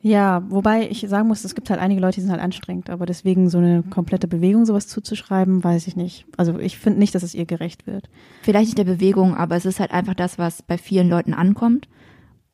[0.05, 3.07] Ja, wobei ich sagen muss, es gibt halt einige Leute, die sind halt anstrengend, aber
[3.07, 6.27] deswegen so eine komplette Bewegung sowas zuzuschreiben, weiß ich nicht.
[6.37, 8.11] Also ich finde nicht, dass es ihr gerecht wird.
[8.43, 11.89] Vielleicht nicht der Bewegung, aber es ist halt einfach das, was bei vielen Leuten ankommt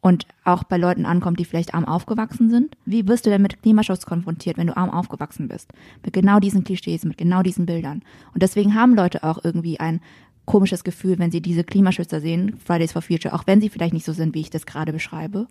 [0.01, 2.77] und auch bei Leuten ankommt, die vielleicht arm aufgewachsen sind.
[2.85, 5.73] Wie wirst du denn mit Klimaschutz konfrontiert, wenn du arm aufgewachsen bist?
[6.05, 8.03] Mit genau diesen Klischees, mit genau diesen Bildern.
[8.33, 10.01] Und deswegen haben Leute auch irgendwie ein
[10.51, 14.05] komisches Gefühl, wenn sie diese Klimaschützer sehen, Fridays for Future, auch wenn sie vielleicht nicht
[14.05, 15.47] so sind, wie ich das gerade beschreibe.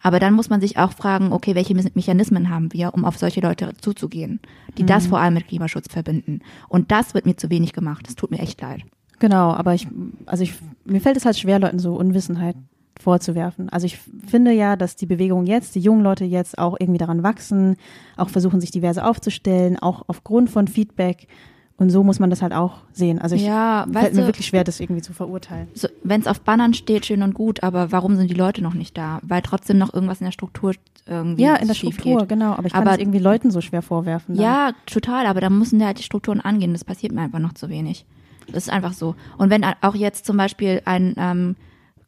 [0.00, 3.40] Aber dann muss man sich auch fragen, okay, welche Mechanismen haben wir, um auf solche
[3.40, 4.38] Leute zuzugehen,
[4.78, 4.86] die mhm.
[4.86, 6.38] das vor allem mit Klimaschutz verbinden.
[6.68, 8.06] Und das wird mir zu wenig gemacht.
[8.06, 8.82] Das tut mir echt leid.
[9.18, 9.88] Genau, aber ich,
[10.26, 12.54] also ich, mir fällt es halt schwer, Leuten so Unwissenheit
[13.00, 13.70] vorzuwerfen.
[13.70, 17.24] Also ich finde ja, dass die Bewegung jetzt, die jungen Leute jetzt auch irgendwie daran
[17.24, 17.76] wachsen,
[18.16, 21.26] auch versuchen, sich diverse aufzustellen, auch aufgrund von Feedback
[21.76, 23.18] und so muss man das halt auch sehen.
[23.18, 25.68] Also ich ja, fällt mir du, wirklich schwer, das irgendwie zu verurteilen.
[25.74, 28.74] So, Wenn es auf Bannern steht, schön und gut, aber warum sind die Leute noch
[28.74, 29.18] nicht da?
[29.22, 30.74] Weil trotzdem noch irgendwas in der Struktur
[31.06, 32.28] irgendwie Ja, in der Struktur, geht.
[32.28, 32.52] genau.
[32.52, 34.36] Aber ich kann aber, es irgendwie Leuten so schwer vorwerfen.
[34.36, 34.44] Dann.
[34.44, 35.26] Ja, total.
[35.26, 36.72] Aber da müssen ja halt die Strukturen angehen.
[36.72, 38.06] Das passiert mir einfach noch zu wenig.
[38.46, 39.16] Das ist einfach so.
[39.36, 41.56] Und wenn auch jetzt zum Beispiel ein ähm,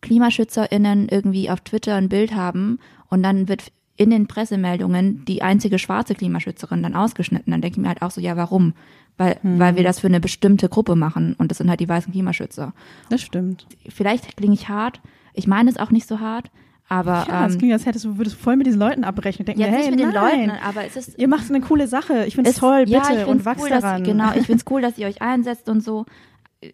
[0.00, 5.79] KlimaschützerInnen irgendwie auf Twitter ein Bild haben und dann wird in den Pressemeldungen die einzige
[5.79, 8.74] schwarze Klimaschützerin dann ausgeschnitten, dann denke ich mir halt auch so, ja, warum?
[9.16, 9.59] Weil, hm.
[9.59, 12.72] weil wir das für eine bestimmte Gruppe machen und das sind halt die weißen Klimaschützer.
[13.11, 13.66] Das stimmt.
[13.88, 15.00] Vielleicht klinge ich hart,
[15.33, 16.50] ich meine es auch nicht so hart,
[16.88, 19.44] aber ja, es ähm, klingt, als hättest du würdest voll mit diesen Leuten abrechnen.
[19.44, 21.18] Denken, ja, hey, mit nein, den Leuten, aber es ist.
[21.18, 22.26] Ihr macht eine coole Sache.
[22.26, 24.05] Ich finde es toll, bitte ja, und wachst cool, daran.
[24.05, 26.07] Dass, genau, ich finde es cool, dass ihr euch einsetzt und so.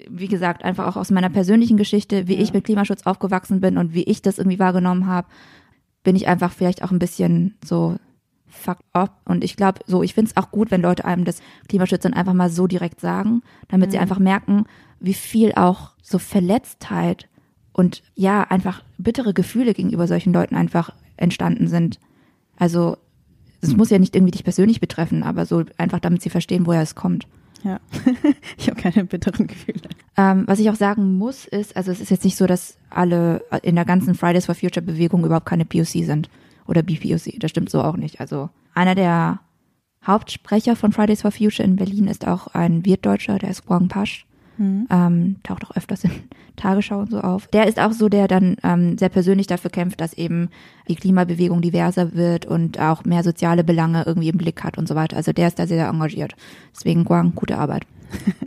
[0.09, 2.43] Wie gesagt, einfach auch aus meiner persönlichen Geschichte, wie ja.
[2.43, 5.27] ich mit Klimaschutz aufgewachsen bin und wie ich das irgendwie wahrgenommen habe,
[6.05, 7.97] bin ich einfach vielleicht auch ein bisschen so
[8.53, 9.21] fucked up.
[9.25, 12.35] Und ich glaube, so, ich finde es auch gut, wenn Leute einem das Klimaschützern einfach
[12.35, 13.93] mal so direkt sagen, damit mhm.
[13.93, 14.65] sie einfach merken,
[15.01, 17.29] wie viel auch so Verletztheit
[17.73, 21.99] und ja, einfach bittere Gefühle gegenüber solchen Leuten einfach entstanden sind.
[22.57, 22.99] Also,
[23.61, 26.83] es muss ja nicht irgendwie dich persönlich betreffen, aber so einfach, damit sie verstehen, woher
[26.83, 27.27] es kommt.
[27.63, 27.81] Ja,
[28.59, 29.81] ich habe keine bitteren Gefühle.
[30.17, 33.43] Ähm, was ich auch sagen muss, ist, also es ist jetzt nicht so, dass alle
[33.63, 36.29] in der ganzen Fridays for Future Bewegung überhaupt keine POC sind
[36.67, 37.39] oder BPOC.
[37.39, 38.21] Das stimmt so auch nicht.
[38.21, 39.41] Also einer der
[40.07, 44.27] Hauptsprecher von Fridays for Future in Berlin ist auch ein Wirtdeutscher, der ist Guang Pasch.
[44.59, 44.87] Mhm.
[44.91, 46.11] Ähm, taucht auch öfters in
[46.57, 47.47] Tagesschau und so auf.
[47.49, 50.51] Der ist auch so, der dann ähm, sehr persönlich dafür kämpft, dass eben
[50.89, 54.95] die Klimabewegung diverser wird und auch mehr soziale Belange irgendwie im Blick hat und so
[54.95, 55.17] weiter.
[55.17, 56.35] Also der ist da sehr, sehr engagiert.
[56.75, 57.87] Deswegen Guang, gute Arbeit.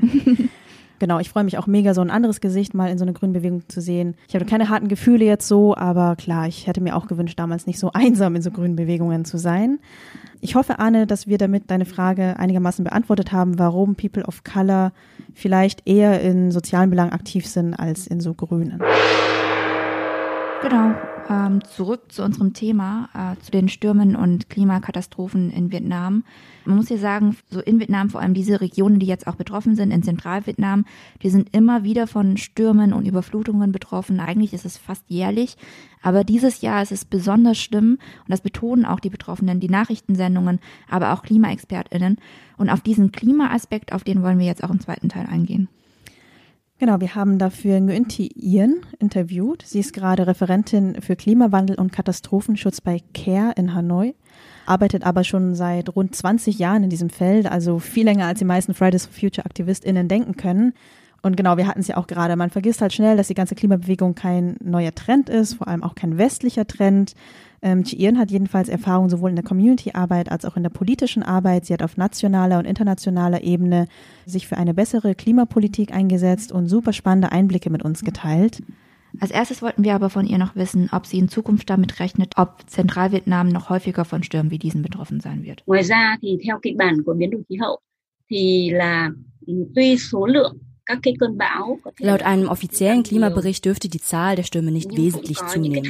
[0.99, 3.67] Genau, ich freue mich auch mega, so ein anderes Gesicht mal in so eine Grünbewegung
[3.67, 4.15] zu sehen.
[4.27, 7.67] Ich habe keine harten Gefühle jetzt so, aber klar, ich hätte mir auch gewünscht, damals
[7.67, 9.79] nicht so einsam in so Grünbewegungen zu sein.
[10.41, 14.91] Ich hoffe, Arne, dass wir damit deine Frage einigermaßen beantwortet haben, warum People of Color
[15.34, 18.81] vielleicht eher in sozialen Belangen aktiv sind als in so Grünen.
[20.62, 20.93] Genau.
[21.28, 26.24] Ähm, zurück zu unserem Thema, äh, zu den Stürmen und Klimakatastrophen in Vietnam.
[26.66, 29.76] Man muss ja sagen, so in Vietnam, vor allem diese Regionen, die jetzt auch betroffen
[29.76, 30.86] sind, in Zentralvietnam,
[31.24, 34.20] die sind immer wieder von Stürmen und Überflutungen betroffen.
[34.20, 35.58] Eigentlich ist es fast jährlich.
[36.04, 40.60] Aber dieses Jahr ist es besonders schlimm und das betonen auch die Betroffenen, die Nachrichtensendungen,
[40.88, 42.18] aber auch KlimaexpertInnen.
[42.58, 45.70] Und auf diesen Klimaaspekt, auf den wollen wir jetzt auch im zweiten Teil eingehen.
[46.78, 49.64] Genau, wir haben dafür Nguyen Yen interviewt.
[49.66, 54.14] Sie ist gerade Referentin für Klimawandel und Katastrophenschutz bei CARE in Hanoi,
[54.66, 58.46] arbeitet aber schon seit rund 20 Jahren in diesem Feld, also viel länger als die
[58.46, 60.74] meisten Fridays for Future AktivistInnen denken können.
[61.22, 62.36] Und genau, wir hatten es ja auch gerade.
[62.36, 65.96] Man vergisst halt schnell, dass die ganze Klimabewegung kein neuer Trend ist, vor allem auch
[65.96, 67.16] kein westlicher Trend.
[67.65, 71.65] Ähm, Chien hat jedenfalls Erfahrung sowohl in der Community-Arbeit als auch in der politischen Arbeit.
[71.65, 73.88] Sie hat auf nationaler und internationaler Ebene
[74.28, 78.62] sich für eine bessere Klimapolitik eingesetzt und super spannende Einblicke mit uns geteilt.
[79.19, 82.34] Als erstes wollten wir aber von ihr noch wissen, ob sie in Zukunft damit rechnet,
[82.38, 85.63] ob Zentralvietnam noch häufiger von Stürmen wie diesen betroffen sein wird.
[85.65, 87.80] Ngoài ra thì theo kịch bản của biến đổi khí hậu
[88.30, 89.10] thì là
[89.75, 90.58] tuy số lượng
[92.00, 95.84] Laut einem offiziellen Klimabericht dürfte die Zahl der Stürme nicht wesentlich zunehmen.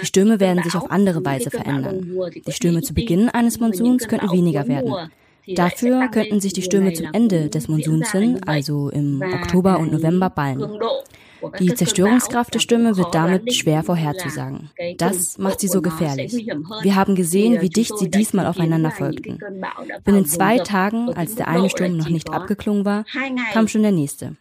[0.00, 2.10] Die Stürme werden sich auf andere Weise verändern.
[2.46, 5.10] Die Stürme zu Beginn eines Monsuns könnten weniger werden.
[5.46, 10.28] Dafür könnten sich die Stürme zum Ende des Monsuns hin, also im Oktober und November,
[10.28, 10.60] ballen.
[11.60, 14.70] Die Zerstörungskraft der Stürme wird damit schwer vorherzusagen.
[14.98, 16.32] Das macht sie so gefährlich.
[16.82, 19.38] Wir haben gesehen, wie dicht sie diesmal aufeinander folgten.
[20.04, 23.04] Binnen zwei Tagen, als der eine Sturm noch nicht abgeklungen war,
[23.52, 24.36] kam schon der nächste.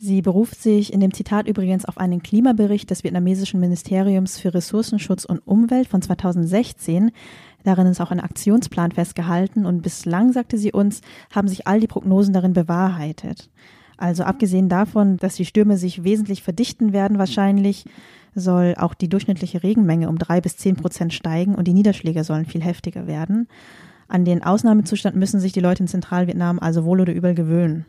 [0.00, 5.24] Sie beruft sich in dem Zitat übrigens auf einen Klimabericht des vietnamesischen Ministeriums für Ressourcenschutz
[5.24, 7.10] und Umwelt von 2016,
[7.64, 11.00] Darin ist auch ein Aktionsplan festgehalten und bislang, sagte sie uns,
[11.34, 13.50] haben sich all die Prognosen darin bewahrheitet.
[13.96, 17.84] Also abgesehen davon, dass die Stürme sich wesentlich verdichten werden wahrscheinlich,
[18.34, 22.46] soll auch die durchschnittliche Regenmenge um drei bis zehn Prozent steigen und die Niederschläge sollen
[22.46, 23.48] viel heftiger werden.
[24.06, 27.84] An den Ausnahmezustand müssen sich die Leute in Zentralvietnam also wohl oder übel gewöhnen.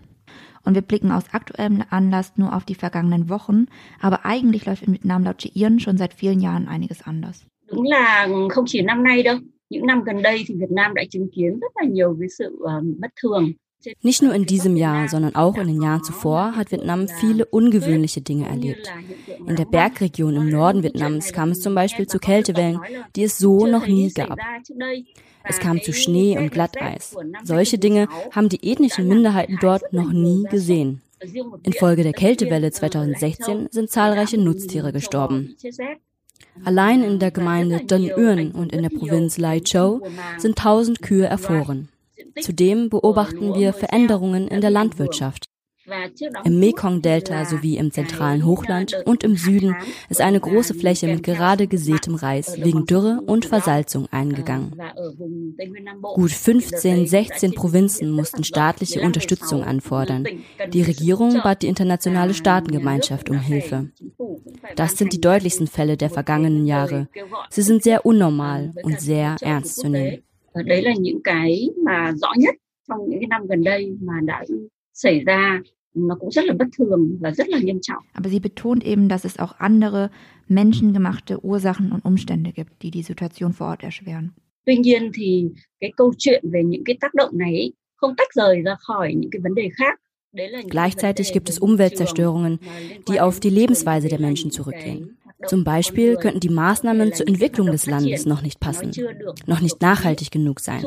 [0.64, 3.68] Und wir blicken aus aktuellem Anlass nur auf die vergangenen Wochen,
[4.02, 7.46] aber eigentlich läuft in Vietnam laut Chien schon seit vielen Jahren einiges anders.
[7.72, 9.38] Đúng là không chỉ năm nay đâu,
[9.70, 12.58] những năm gần đây thì Việt Nam đã chứng kiến rất là nhiều cái sự
[13.00, 13.54] bất thường
[14.04, 18.22] Nicht nur in diesem Jahr, sondern auch in den Jahren zuvor hat Vietnam viele ungewöhnliche
[18.22, 18.92] Dinge erlebt.
[19.48, 22.82] In der Bergregion im Norden Vietnams kam es zum Beispiel zu Kältewellen,
[23.16, 24.38] die es so noch nie gab.
[25.46, 27.16] Es kam zu Schnee und Glatteis.
[27.44, 31.02] Solche Dinge haben die ethnischen Minderheiten dort noch nie gesehen.
[31.64, 35.56] Infolge der Kältewelle 2016 sind zahlreiche Nutztiere gestorben.
[36.66, 37.86] Allein in der Gemeinde
[38.18, 40.02] Uyen und in der Provinz Lai Châu
[40.38, 41.90] sind tausend Kühe erfroren.
[42.42, 45.49] Zudem beobachten wir Veränderungen in der Landwirtschaft.
[46.44, 49.76] Im Mekong-Delta sowie im zentralen Hochland und im Süden
[50.10, 54.76] ist eine große Fläche mit gerade gesätem Reis wegen Dürre und Versalzung eingegangen.
[56.02, 60.26] Gut 15, 16 Provinzen mussten staatliche Unterstützung anfordern.
[60.74, 63.90] Die Regierung bat die internationale Staatengemeinschaft um Hilfe.
[64.76, 67.08] Das sind die deutlichsten Fälle der vergangenen Jahre.
[67.50, 70.24] Sie sind sehr unnormal und sehr ernst zu nehmen.
[70.66, 72.56] Đấy là những cái mà rõ nhất
[72.88, 74.44] trong những cái năm gần đây mà đã
[74.94, 75.62] xảy ra
[75.94, 78.04] nó cũng rất là bất thường và rất là nghiêm trọng.
[78.14, 80.10] Aber sie betont eben, dass es auch andere
[80.48, 84.30] menschengemachte Ursachen und Umstände gibt, die die Situation vor Ort erschweren.
[84.66, 85.46] Tuy nhiên thì
[85.80, 89.32] cái câu chuyện về những cái tác động này không tách rời ra khỏi những
[89.32, 90.00] cái vấn đề khác.
[90.70, 92.58] Gleichzeitig gibt es Umweltzerstörungen,
[93.08, 95.16] die auf die Lebensweise der Menschen zurückgehen.
[95.48, 98.92] Zum Beispiel könnten die Maßnahmen zur Entwicklung des Landes noch nicht passen,
[99.46, 100.84] noch nicht nachhaltig genug sein.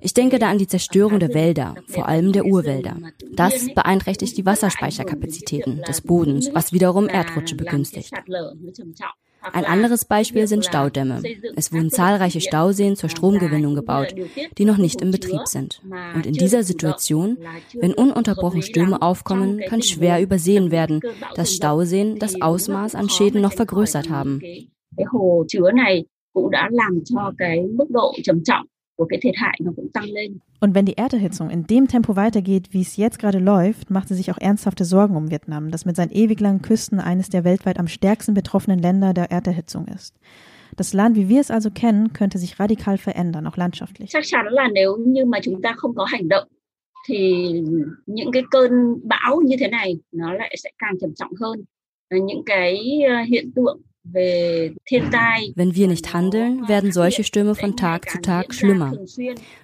[0.00, 2.96] Ich denke da an die Zerstörung der Wälder, vor allem der Urwälder.
[3.32, 8.12] Das beeinträchtigt die Wasserspeicherkapazitäten des Bodens, was wiederum Erdrutsche begünstigt.
[9.52, 11.22] Ein anderes Beispiel sind Staudämme.
[11.54, 14.14] Es wurden zahlreiche Stauseen zur Stromgewinnung gebaut,
[14.58, 15.82] die noch nicht im Betrieb sind.
[16.14, 17.38] Und in dieser Situation,
[17.74, 21.00] wenn ununterbrochen Stürme aufkommen, kann schwer übersehen werden,
[21.34, 24.40] dass Stauseen das Ausmaß an Schäden noch vergrößert haben.
[28.96, 30.38] Của cái thiệt hại nó cũng tăng lên.
[30.60, 34.14] Und wenn die Erderhitzung in dem Tempo weitergeht, wie es jetzt gerade läuft, macht sie
[34.14, 37.78] sich auch ernsthafte Sorgen um Vietnam, das mit seinen ewig langen Küsten eines der weltweit
[37.78, 40.14] am stärksten betroffenen Länder der Erderhitzung ist.
[40.76, 44.10] Das Land, wie wir es also kennen, könnte sich radikal verändern, auch landschaftlich.
[44.10, 46.48] Chắc chắn là nếu như mà chúng ta không có hành động
[47.08, 47.52] thì
[48.06, 48.70] những cái cơn
[49.04, 51.64] bão như thế này nó lại sẽ càng trầm trọng hơn.
[52.10, 52.78] Những cái
[53.28, 53.80] hiện tượng
[54.12, 58.92] Wenn wir nicht handeln, werden solche Stürme von Tag zu Tag schlimmer.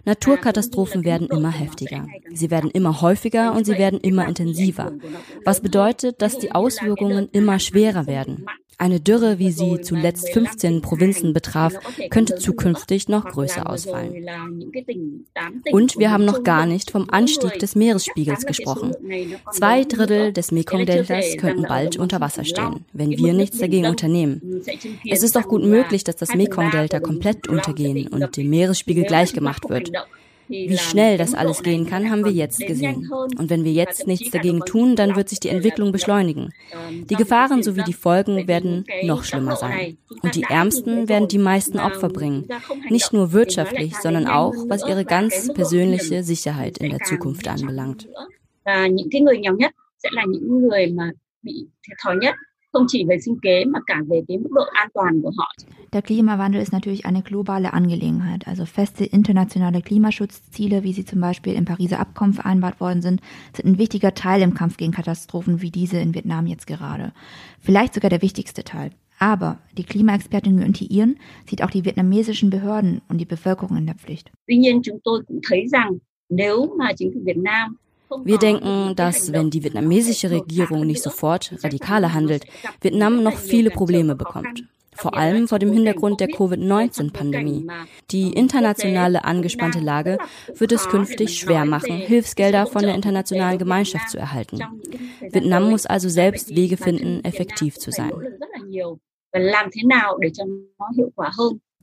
[0.05, 2.07] Naturkatastrophen werden immer heftiger.
[2.33, 4.92] Sie werden immer häufiger und sie werden immer intensiver.
[5.44, 8.46] Was bedeutet, dass die Auswirkungen immer schwerer werden.
[8.83, 11.73] Eine Dürre, wie sie zuletzt 15 Provinzen betraf,
[12.11, 14.27] könnte zukünftig noch größer ausfallen.
[15.71, 18.92] Und wir haben noch gar nicht vom Anstieg des Meeresspiegels gesprochen.
[19.53, 24.64] Zwei Drittel des Mekong-Deltas könnten bald unter Wasser stehen, wenn wir nichts dagegen unternehmen.
[25.09, 29.92] Es ist auch gut möglich, dass das Mekong-Delta komplett untergehen und dem Meeresspiegel gleichgemacht wird.
[30.52, 33.10] Wie schnell das alles gehen kann, haben wir jetzt gesehen.
[33.10, 36.52] Und wenn wir jetzt nichts dagegen tun, dann wird sich die Entwicklung beschleunigen.
[37.10, 39.96] Die Gefahren sowie die Folgen werden noch schlimmer sein.
[40.22, 42.46] Und die Ärmsten werden die meisten Opfer bringen.
[42.90, 48.08] Nicht nur wirtschaftlich, sondern auch, was ihre ganz persönliche Sicherheit in der Zukunft anbelangt.
[55.92, 58.48] Der Klimawandel ist natürlich eine globale Angelegenheit.
[58.48, 63.20] Also feste internationale Klimaschutzziele, wie sie zum Beispiel im Pariser Abkommen vereinbart worden sind,
[63.55, 67.12] sind ein wichtiger Teil im Kampf gegen Katastrophen wie diese in Vietnam jetzt gerade.
[67.61, 68.92] Vielleicht sogar der wichtigste Teil.
[69.18, 73.85] Aber die Klimaexpertin Nguyen Thi Yên sieht auch die vietnamesischen Behörden und die Bevölkerung in
[73.87, 74.33] der Pflicht.
[78.24, 82.46] Wir denken, dass wenn die vietnamesische Regierung nicht sofort radikaler handelt,
[82.81, 84.64] Vietnam noch viele Probleme bekommt.
[84.94, 87.66] Vor allem vor dem Hintergrund der Covid-19-Pandemie.
[88.11, 90.18] Die internationale angespannte Lage
[90.55, 94.61] wird es künftig schwer machen, Hilfsgelder von der internationalen Gemeinschaft zu erhalten.
[95.20, 98.12] Vietnam muss also selbst Wege finden, effektiv zu sein.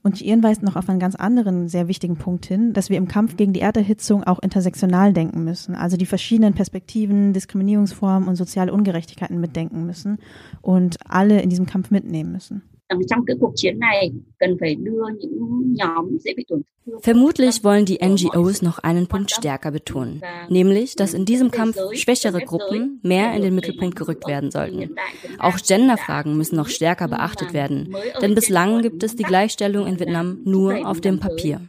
[0.02, 3.08] Und Ian weist noch auf einen ganz anderen sehr wichtigen Punkt hin, dass wir im
[3.08, 8.72] Kampf gegen die Erderhitzung auch intersektional denken müssen, also die verschiedenen Perspektiven, Diskriminierungsformen und soziale
[8.72, 10.18] Ungerechtigkeiten mitdenken müssen
[10.62, 12.62] und alle in diesem Kampf mitnehmen müssen.
[13.08, 16.62] Trong cái cuộc chiến này cần phải đưa những nhóm dễ bị tổn
[17.02, 22.40] Vermutlich wollen die NGOs noch einen Punkt stärker betonen, nämlich, dass in diesem Kampf schwächere
[22.40, 24.96] Gruppen mehr in den Mittelpunkt gerückt werden sollten.
[25.38, 30.40] Auch Genderfragen müssen noch stärker beachtet werden, denn bislang gibt es die Gleichstellung in Vietnam
[30.44, 31.60] nur auf dem Papier.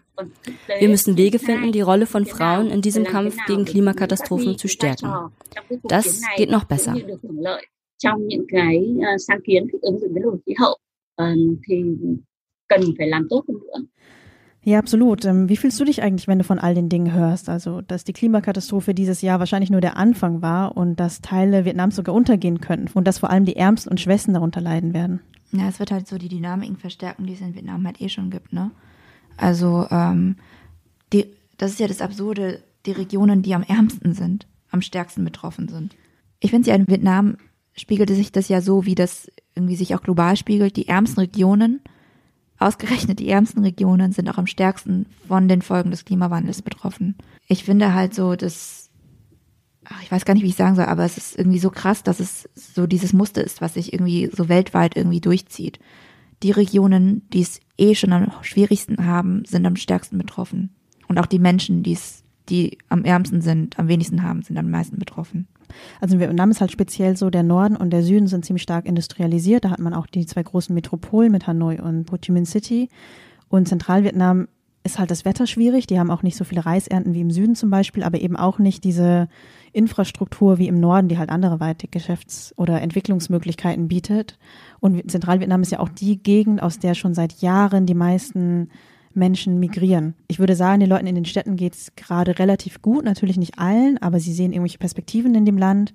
[0.80, 5.10] Wir müssen Wege finden, die Rolle von Frauen in diesem Kampf gegen Klimakatastrophen zu stärken.
[5.84, 6.96] Das geht noch besser.
[8.04, 8.96] Trong những cái
[9.28, 10.78] sáng kiến thích ứng với biến đổi khí hậu
[11.68, 11.76] thì
[12.68, 13.88] cần phải làm tốt hơn nữa.
[14.64, 15.26] Ja, absolut.
[15.26, 17.50] Ähm, wie fühlst du dich eigentlich, wenn du von all den Dingen hörst?
[17.50, 21.96] Also, dass die Klimakatastrophe dieses Jahr wahrscheinlich nur der Anfang war und dass Teile Vietnams
[21.96, 25.20] sogar untergehen könnten und dass vor allem die Ärmsten und Schwächsten darunter leiden werden.
[25.52, 28.30] Ja, es wird halt so die Dynamiken verstärken, die es in Vietnam halt eh schon
[28.30, 28.70] gibt, ne?
[29.38, 30.36] Also, ähm,
[31.12, 31.26] die,
[31.58, 35.96] das ist ja das Absurde, die Regionen, die am ärmsten sind, am stärksten betroffen sind.
[36.40, 37.38] Ich finde ja in Vietnam
[37.74, 40.76] spiegelte sich das ja so, wie das irgendwie sich auch global spiegelt.
[40.76, 41.82] Die ärmsten Regionen
[42.62, 47.16] Ausgerechnet die ärmsten Regionen sind auch am stärksten von den Folgen des Klimawandels betroffen.
[47.48, 48.92] Ich finde halt so, dass,
[49.84, 52.04] ach, ich weiß gar nicht, wie ich sagen soll, aber es ist irgendwie so krass,
[52.04, 55.80] dass es so dieses Muster ist, was sich irgendwie so weltweit irgendwie durchzieht.
[56.44, 60.76] Die Regionen, die es eh schon am schwierigsten haben, sind am stärksten betroffen.
[61.08, 62.21] Und auch die Menschen, die es,
[62.52, 65.48] die am ärmsten sind, am wenigsten haben, sind am meisten betroffen.
[66.02, 68.86] Also in Vietnam ist halt speziell so, der Norden und der Süden sind ziemlich stark
[68.86, 69.66] industrialisiert.
[69.66, 72.90] Da hat man auch die zwei großen Metropolen mit Hanoi und Ho Chi Minh City.
[73.48, 74.48] Und Zentralvietnam
[74.84, 75.88] ist halt das Wetter schwierig.
[75.88, 78.60] Die haben auch nicht so viele Reisernten wie im Süden zum Beispiel, aber eben auch
[78.60, 79.28] nicht diese
[79.74, 84.38] Infrastruktur wie im Norden, die halt anderweitig Geschäfts- oder Entwicklungsmöglichkeiten bietet.
[84.80, 88.70] Und Zentralvietnam ist ja auch die Gegend, aus der schon seit Jahren die meisten
[89.14, 90.16] Menschen migrieren.
[90.28, 93.60] Ich würde sagen, den Leuten in den Städten geht es gerade relativ gut, natürlich nicht
[93.60, 95.94] allen, aber sie sehen irgendwelche Perspektiven in dem Land.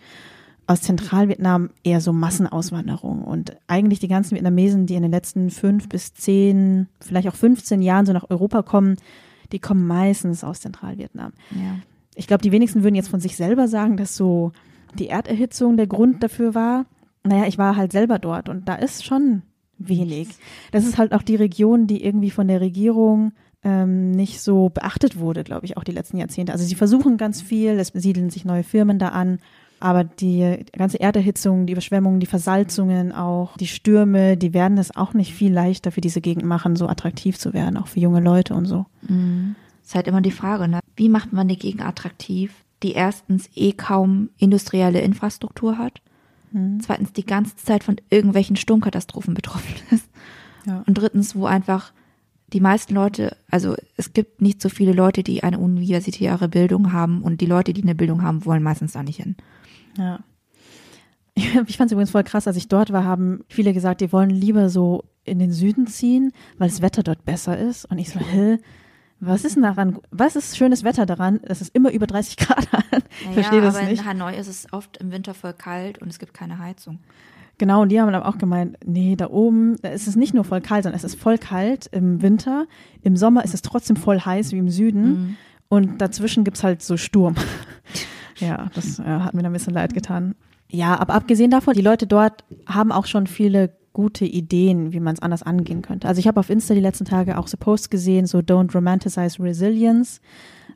[0.68, 3.22] Aus Zentralvietnam eher so Massenauswanderung.
[3.22, 7.82] Und eigentlich die ganzen Vietnamesen, die in den letzten fünf bis zehn, vielleicht auch 15
[7.82, 8.96] Jahren so nach Europa kommen,
[9.52, 11.32] die kommen meistens aus Zentralvietnam.
[11.52, 11.76] Ja.
[12.16, 14.50] Ich glaube, die wenigsten würden jetzt von sich selber sagen, dass so
[14.94, 16.86] die Erderhitzung der Grund dafür war.
[17.22, 19.42] Naja, ich war halt selber dort und da ist schon
[19.78, 20.28] wenig.
[20.72, 23.32] Das ist halt auch die Region, die irgendwie von der Regierung
[23.62, 26.52] ähm, nicht so beachtet wurde, glaube ich, auch die letzten Jahrzehnte.
[26.52, 29.38] Also sie versuchen ganz viel, es siedeln sich neue Firmen da an,
[29.78, 35.12] Aber die ganze Erderhitzung, die Überschwemmungen, die Versalzungen auch, die Stürme, die werden es auch
[35.12, 38.54] nicht viel leichter für diese Gegend machen, so attraktiv zu werden, auch für junge Leute
[38.54, 38.86] und so.
[39.06, 39.54] Mhm.
[39.84, 40.80] Ist halt immer die Frage, ne?
[40.96, 46.00] Wie macht man eine Gegend attraktiv, die erstens eh kaum industrielle Infrastruktur hat,
[46.56, 46.80] mhm.
[46.80, 50.08] zweitens die ganze Zeit von irgendwelchen Sturmkatastrophen betroffen ist
[50.64, 50.82] ja.
[50.86, 51.92] und drittens, wo einfach
[52.52, 57.22] die meisten Leute, also es gibt nicht so viele Leute, die eine universitäre Bildung haben
[57.22, 59.36] und die Leute, die eine Bildung haben, wollen meistens da nicht hin.
[59.98, 60.20] Ja.
[61.34, 64.30] Ich fand es übrigens voll krass, als ich dort war, haben viele gesagt, die wollen
[64.30, 67.84] lieber so in den Süden ziehen, weil das Wetter dort besser ist.
[67.84, 68.58] Und ich so, hä?
[69.20, 69.98] Was ist denn daran?
[70.10, 71.40] Was ist schönes Wetter daran?
[71.42, 72.64] Es ist immer über 30 Grad.
[72.64, 74.00] Ich naja, verstehe das aber nicht.
[74.00, 76.98] in Hanoi ist es oft im Winter voll kalt und es gibt keine Heizung.
[77.58, 80.44] Genau, und die haben dann auch gemeint, nee, da oben, da ist es nicht nur
[80.44, 82.66] voll kalt, sondern es ist voll kalt im Winter.
[83.02, 85.08] Im Sommer ist es trotzdem voll heiß wie im Süden.
[85.08, 85.36] Mhm.
[85.68, 87.34] Und dazwischen gibt's halt so Sturm.
[88.38, 90.34] Ja, das äh, hat mir ein bisschen leid getan.
[90.70, 95.14] Ja, aber abgesehen davon, die Leute dort haben auch schon viele gute Ideen, wie man
[95.14, 96.06] es anders angehen könnte.
[96.06, 99.42] Also ich habe auf Insta die letzten Tage auch so Posts gesehen, so don't romanticize
[99.42, 100.20] resilience.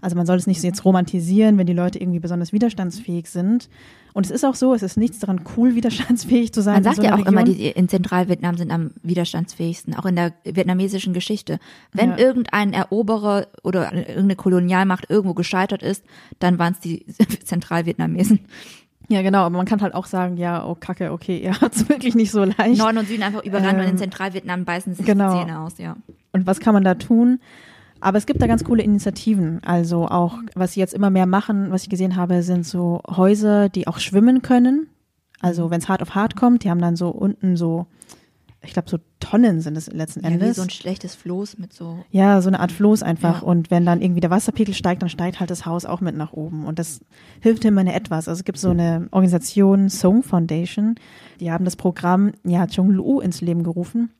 [0.00, 3.68] Also man soll es nicht jetzt romantisieren, wenn die Leute irgendwie besonders widerstandsfähig sind.
[4.14, 6.76] Und es ist auch so, es ist nichts daran cool, widerstandsfähig zu sein.
[6.76, 7.34] Man sagt so ja auch Region.
[7.34, 11.58] immer, die in Zentralvietnam sind am widerstandsfähigsten, auch in der vietnamesischen Geschichte.
[11.92, 12.18] Wenn ja.
[12.18, 16.06] irgendein Eroberer oder irgendeine Kolonialmacht irgendwo gescheitert ist,
[16.38, 17.04] dann waren es die
[17.44, 18.40] Zentralvietnamesen.
[19.10, 21.88] Ja, genau, aber man kann halt auch sagen, ja, oh Kacke, okay, ihr habt es
[21.88, 22.78] wirklich nicht so leicht.
[22.78, 25.32] Norden und Süden einfach überrannt ähm, und in Zentralvietnam beißen sich genau.
[25.32, 25.96] die Zähne aus, ja.
[26.32, 27.40] Und was kann man da tun?
[28.00, 29.60] Aber es gibt da ganz coole Initiativen.
[29.64, 33.68] Also auch, was sie jetzt immer mehr machen, was ich gesehen habe, sind so Häuser,
[33.68, 34.88] die auch schwimmen können.
[35.40, 37.86] Also wenn es hart auf hart kommt, die haben dann so unten so,
[38.62, 40.40] ich glaube so Tonnen sind es letzten Endes.
[40.40, 42.04] Ja, wie so ein schlechtes Floß mit so.
[42.10, 43.40] Ja, so eine Art Floß einfach.
[43.40, 43.46] Ja.
[43.46, 46.32] Und wenn dann irgendwie der Wasserpegel steigt, dann steigt halt das Haus auch mit nach
[46.32, 46.66] oben.
[46.66, 47.00] Und das
[47.40, 48.28] hilft immer etwas.
[48.28, 50.96] Also es gibt so eine Organisation, Song Foundation,
[51.40, 54.10] die haben das Programm ja Chung Lu ins Leben gerufen.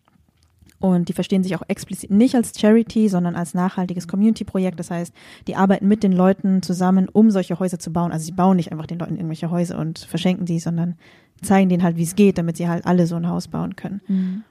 [0.78, 4.80] Und die verstehen sich auch explizit nicht als Charity, sondern als nachhaltiges Community-Projekt.
[4.80, 5.12] Das heißt,
[5.46, 8.12] die arbeiten mit den Leuten zusammen, um solche Häuser zu bauen.
[8.12, 10.96] Also sie bauen nicht einfach den Leuten irgendwelche Häuser und verschenken die, sondern
[11.42, 14.00] zeigen denen halt, wie es geht, damit sie halt alle so ein Haus bauen können.
[14.08, 14.44] Mhm.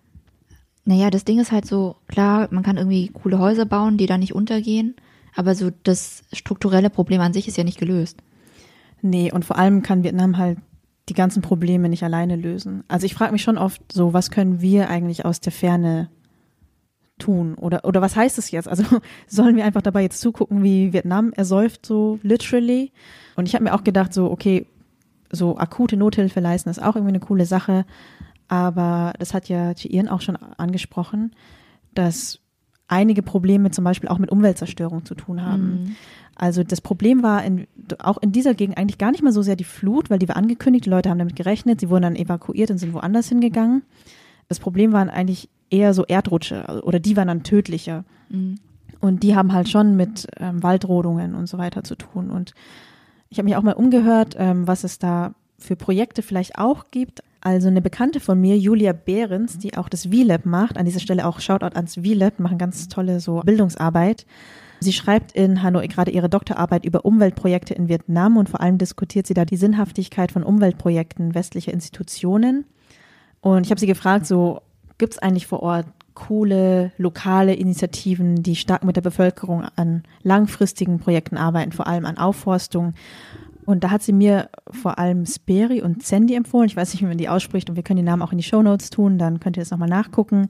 [0.86, 4.18] Naja, das Ding ist halt so, klar, man kann irgendwie coole Häuser bauen, die da
[4.18, 4.96] nicht untergehen,
[5.36, 8.18] aber so das strukturelle Problem an sich ist ja nicht gelöst.
[9.02, 10.58] Nee, und vor allem kann Vietnam halt
[11.08, 12.84] die ganzen Probleme nicht alleine lösen.
[12.88, 16.10] Also ich frage mich schon oft so, was können wir eigentlich aus der Ferne
[17.18, 17.56] tun?
[17.56, 18.68] Oder, oder was heißt es jetzt?
[18.68, 18.84] Also
[19.28, 22.92] sollen wir einfach dabei jetzt zugucken, wie Vietnam ersäuft, so literally?
[23.36, 24.66] Und ich habe mir auch gedacht, so, okay,
[25.32, 27.86] so akute Nothilfe leisten ist auch irgendwie eine coole Sache.
[28.48, 31.34] Aber das hat ja Chien auch schon angesprochen,
[31.94, 32.40] dass
[32.88, 35.84] einige Probleme zum Beispiel auch mit Umweltzerstörung zu tun haben.
[35.84, 35.96] Mhm.
[36.36, 37.68] Also das Problem war in,
[38.00, 40.38] auch in dieser Gegend eigentlich gar nicht mal so sehr die Flut, weil die war
[40.38, 43.84] angekündigt, die Leute haben damit gerechnet, sie wurden dann evakuiert und sind woanders hingegangen.
[44.48, 48.04] Das Problem waren eigentlich eher so Erdrutsche oder die waren dann tödlicher.
[48.30, 48.56] Mhm.
[49.00, 52.32] Und die haben halt schon mit ähm, Waldrodungen und so weiter zu tun.
[52.32, 52.54] Und
[53.30, 57.22] ich habe mich auch mal umgehört, ähm, was es da für Projekte vielleicht auch gibt.
[57.42, 61.26] Also eine Bekannte von mir, Julia Behrens, die auch das VLab macht, an dieser Stelle
[61.26, 64.26] auch Shoutout ans VLab, machen ganz tolle so Bildungsarbeit.
[64.82, 69.28] Sie schreibt in Hanoi gerade ihre Doktorarbeit über Umweltprojekte in Vietnam und vor allem diskutiert
[69.28, 72.66] sie da die Sinnhaftigkeit von Umweltprojekten westlicher Institutionen.
[73.42, 74.62] Und ich habe sie gefragt, so
[75.00, 75.88] Gibt es eigentlich vor Ort
[76.28, 82.18] coole lokale Initiativen, die stark mit der Bevölkerung an langfristigen Projekten arbeiten, vor allem an
[82.18, 82.94] Aufforstung?
[83.66, 86.68] Und da hat sie mir vor allem Speri und Sandy empfohlen.
[86.68, 88.44] Ich weiß nicht, wie man die ausspricht und wir können die Namen auch in die
[88.44, 90.50] Show Notes tun, dann könnt ihr das nochmal nachgucken,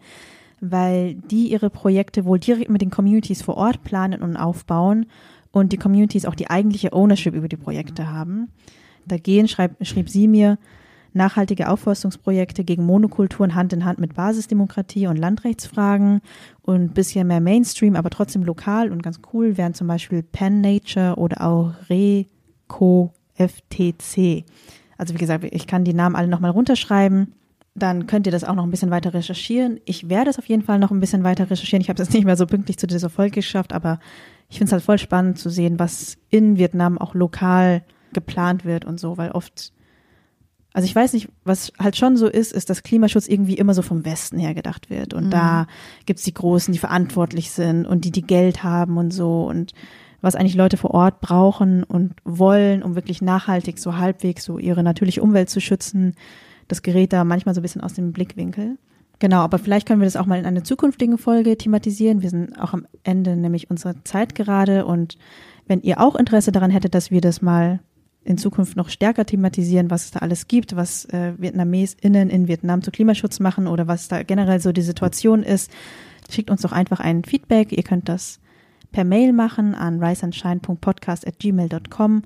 [0.61, 5.05] weil die ihre Projekte wohl direkt mit den Communities vor Ort planen und aufbauen
[5.51, 8.49] und die Communities auch die eigentliche Ownership über die Projekte haben.
[9.05, 10.57] Da gehen, schreib, schrieb sie mir,
[11.13, 16.21] nachhaltige Aufforstungsprojekte gegen Monokulturen Hand in Hand mit Basisdemokratie und Landrechtsfragen
[16.61, 21.15] und bisschen mehr Mainstream, aber trotzdem lokal und ganz cool wären zum Beispiel Pen Nature
[21.15, 24.45] oder auch Reco FTC.
[24.97, 27.33] Also wie gesagt, ich kann die Namen alle nochmal runterschreiben.
[27.75, 29.79] Dann könnt ihr das auch noch ein bisschen weiter recherchieren.
[29.85, 31.81] Ich werde es auf jeden Fall noch ein bisschen weiter recherchieren.
[31.81, 33.99] Ich habe es nicht mehr so pünktlich zu dieser Folge geschafft, aber
[34.49, 38.85] ich finde es halt voll spannend zu sehen, was in Vietnam auch lokal geplant wird
[38.85, 39.71] und so, weil oft
[40.73, 43.81] also ich weiß nicht, was halt schon so ist, ist, dass Klimaschutz irgendwie immer so
[43.81, 45.13] vom Westen her gedacht wird.
[45.13, 45.31] Und mhm.
[45.31, 45.67] da
[46.05, 49.73] gibt's die Großen, die verantwortlich sind und die, die Geld haben und so und
[50.21, 54.83] was eigentlich Leute vor Ort brauchen und wollen, um wirklich nachhaltig so halbwegs so ihre
[54.83, 56.13] natürliche Umwelt zu schützen.
[56.67, 58.77] Das gerät da manchmal so ein bisschen aus dem Blickwinkel.
[59.19, 62.21] Genau, aber vielleicht können wir das auch mal in einer zukünftigen Folge thematisieren.
[62.21, 65.17] Wir sind auch am Ende nämlich unserer Zeit gerade und
[65.67, 67.79] wenn ihr auch Interesse daran hättet, dass wir das mal
[68.29, 72.83] in Zukunft noch stärker thematisieren, was es da alles gibt, was äh, VietnamesInnen in Vietnam
[72.83, 75.71] zu Klimaschutz machen oder was da generell so die Situation ist,
[76.29, 77.71] schickt uns doch einfach ein Feedback.
[77.71, 78.39] Ihr könnt das
[78.91, 82.21] per Mail machen an riseandshine.podcast.gmail.com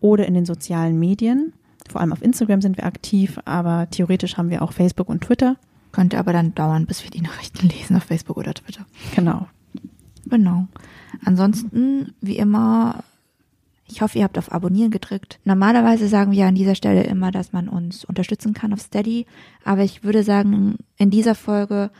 [0.00, 1.52] oder in den sozialen Medien.
[1.88, 5.56] Vor allem auf Instagram sind wir aktiv, aber theoretisch haben wir auch Facebook und Twitter.
[5.92, 8.86] Könnte aber dann dauern, bis wir die Nachrichten lesen auf Facebook oder Twitter.
[9.14, 9.46] Genau.
[10.26, 10.66] Genau.
[11.24, 13.02] Ansonsten, wie immer,
[13.92, 15.38] ich hoffe, ihr habt auf Abonnieren gedrückt.
[15.44, 19.26] Normalerweise sagen wir an dieser Stelle immer, dass man uns unterstützen kann auf Steady.
[19.64, 21.90] Aber ich würde sagen, in dieser Folge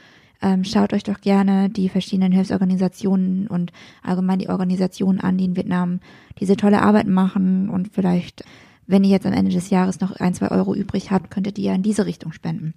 [0.40, 3.72] ähm, schaut euch doch gerne die verschiedenen Hilfsorganisationen und
[4.03, 6.01] allgemein die Organisationen an, die in Vietnam
[6.40, 8.43] diese tolle Arbeit machen und vielleicht,
[8.86, 11.66] wenn ihr jetzt am Ende des Jahres noch ein, zwei Euro übrig habt, könntet ihr
[11.66, 12.74] ja in diese Richtung spenden.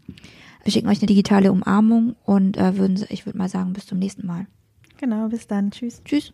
[0.64, 3.98] Wir schicken euch eine digitale Umarmung und äh, würden, ich würde mal sagen, bis zum
[3.98, 4.46] nächsten Mal.
[4.98, 5.72] Genau, bis dann.
[5.72, 6.02] Tschüss.
[6.04, 6.34] Tschüss.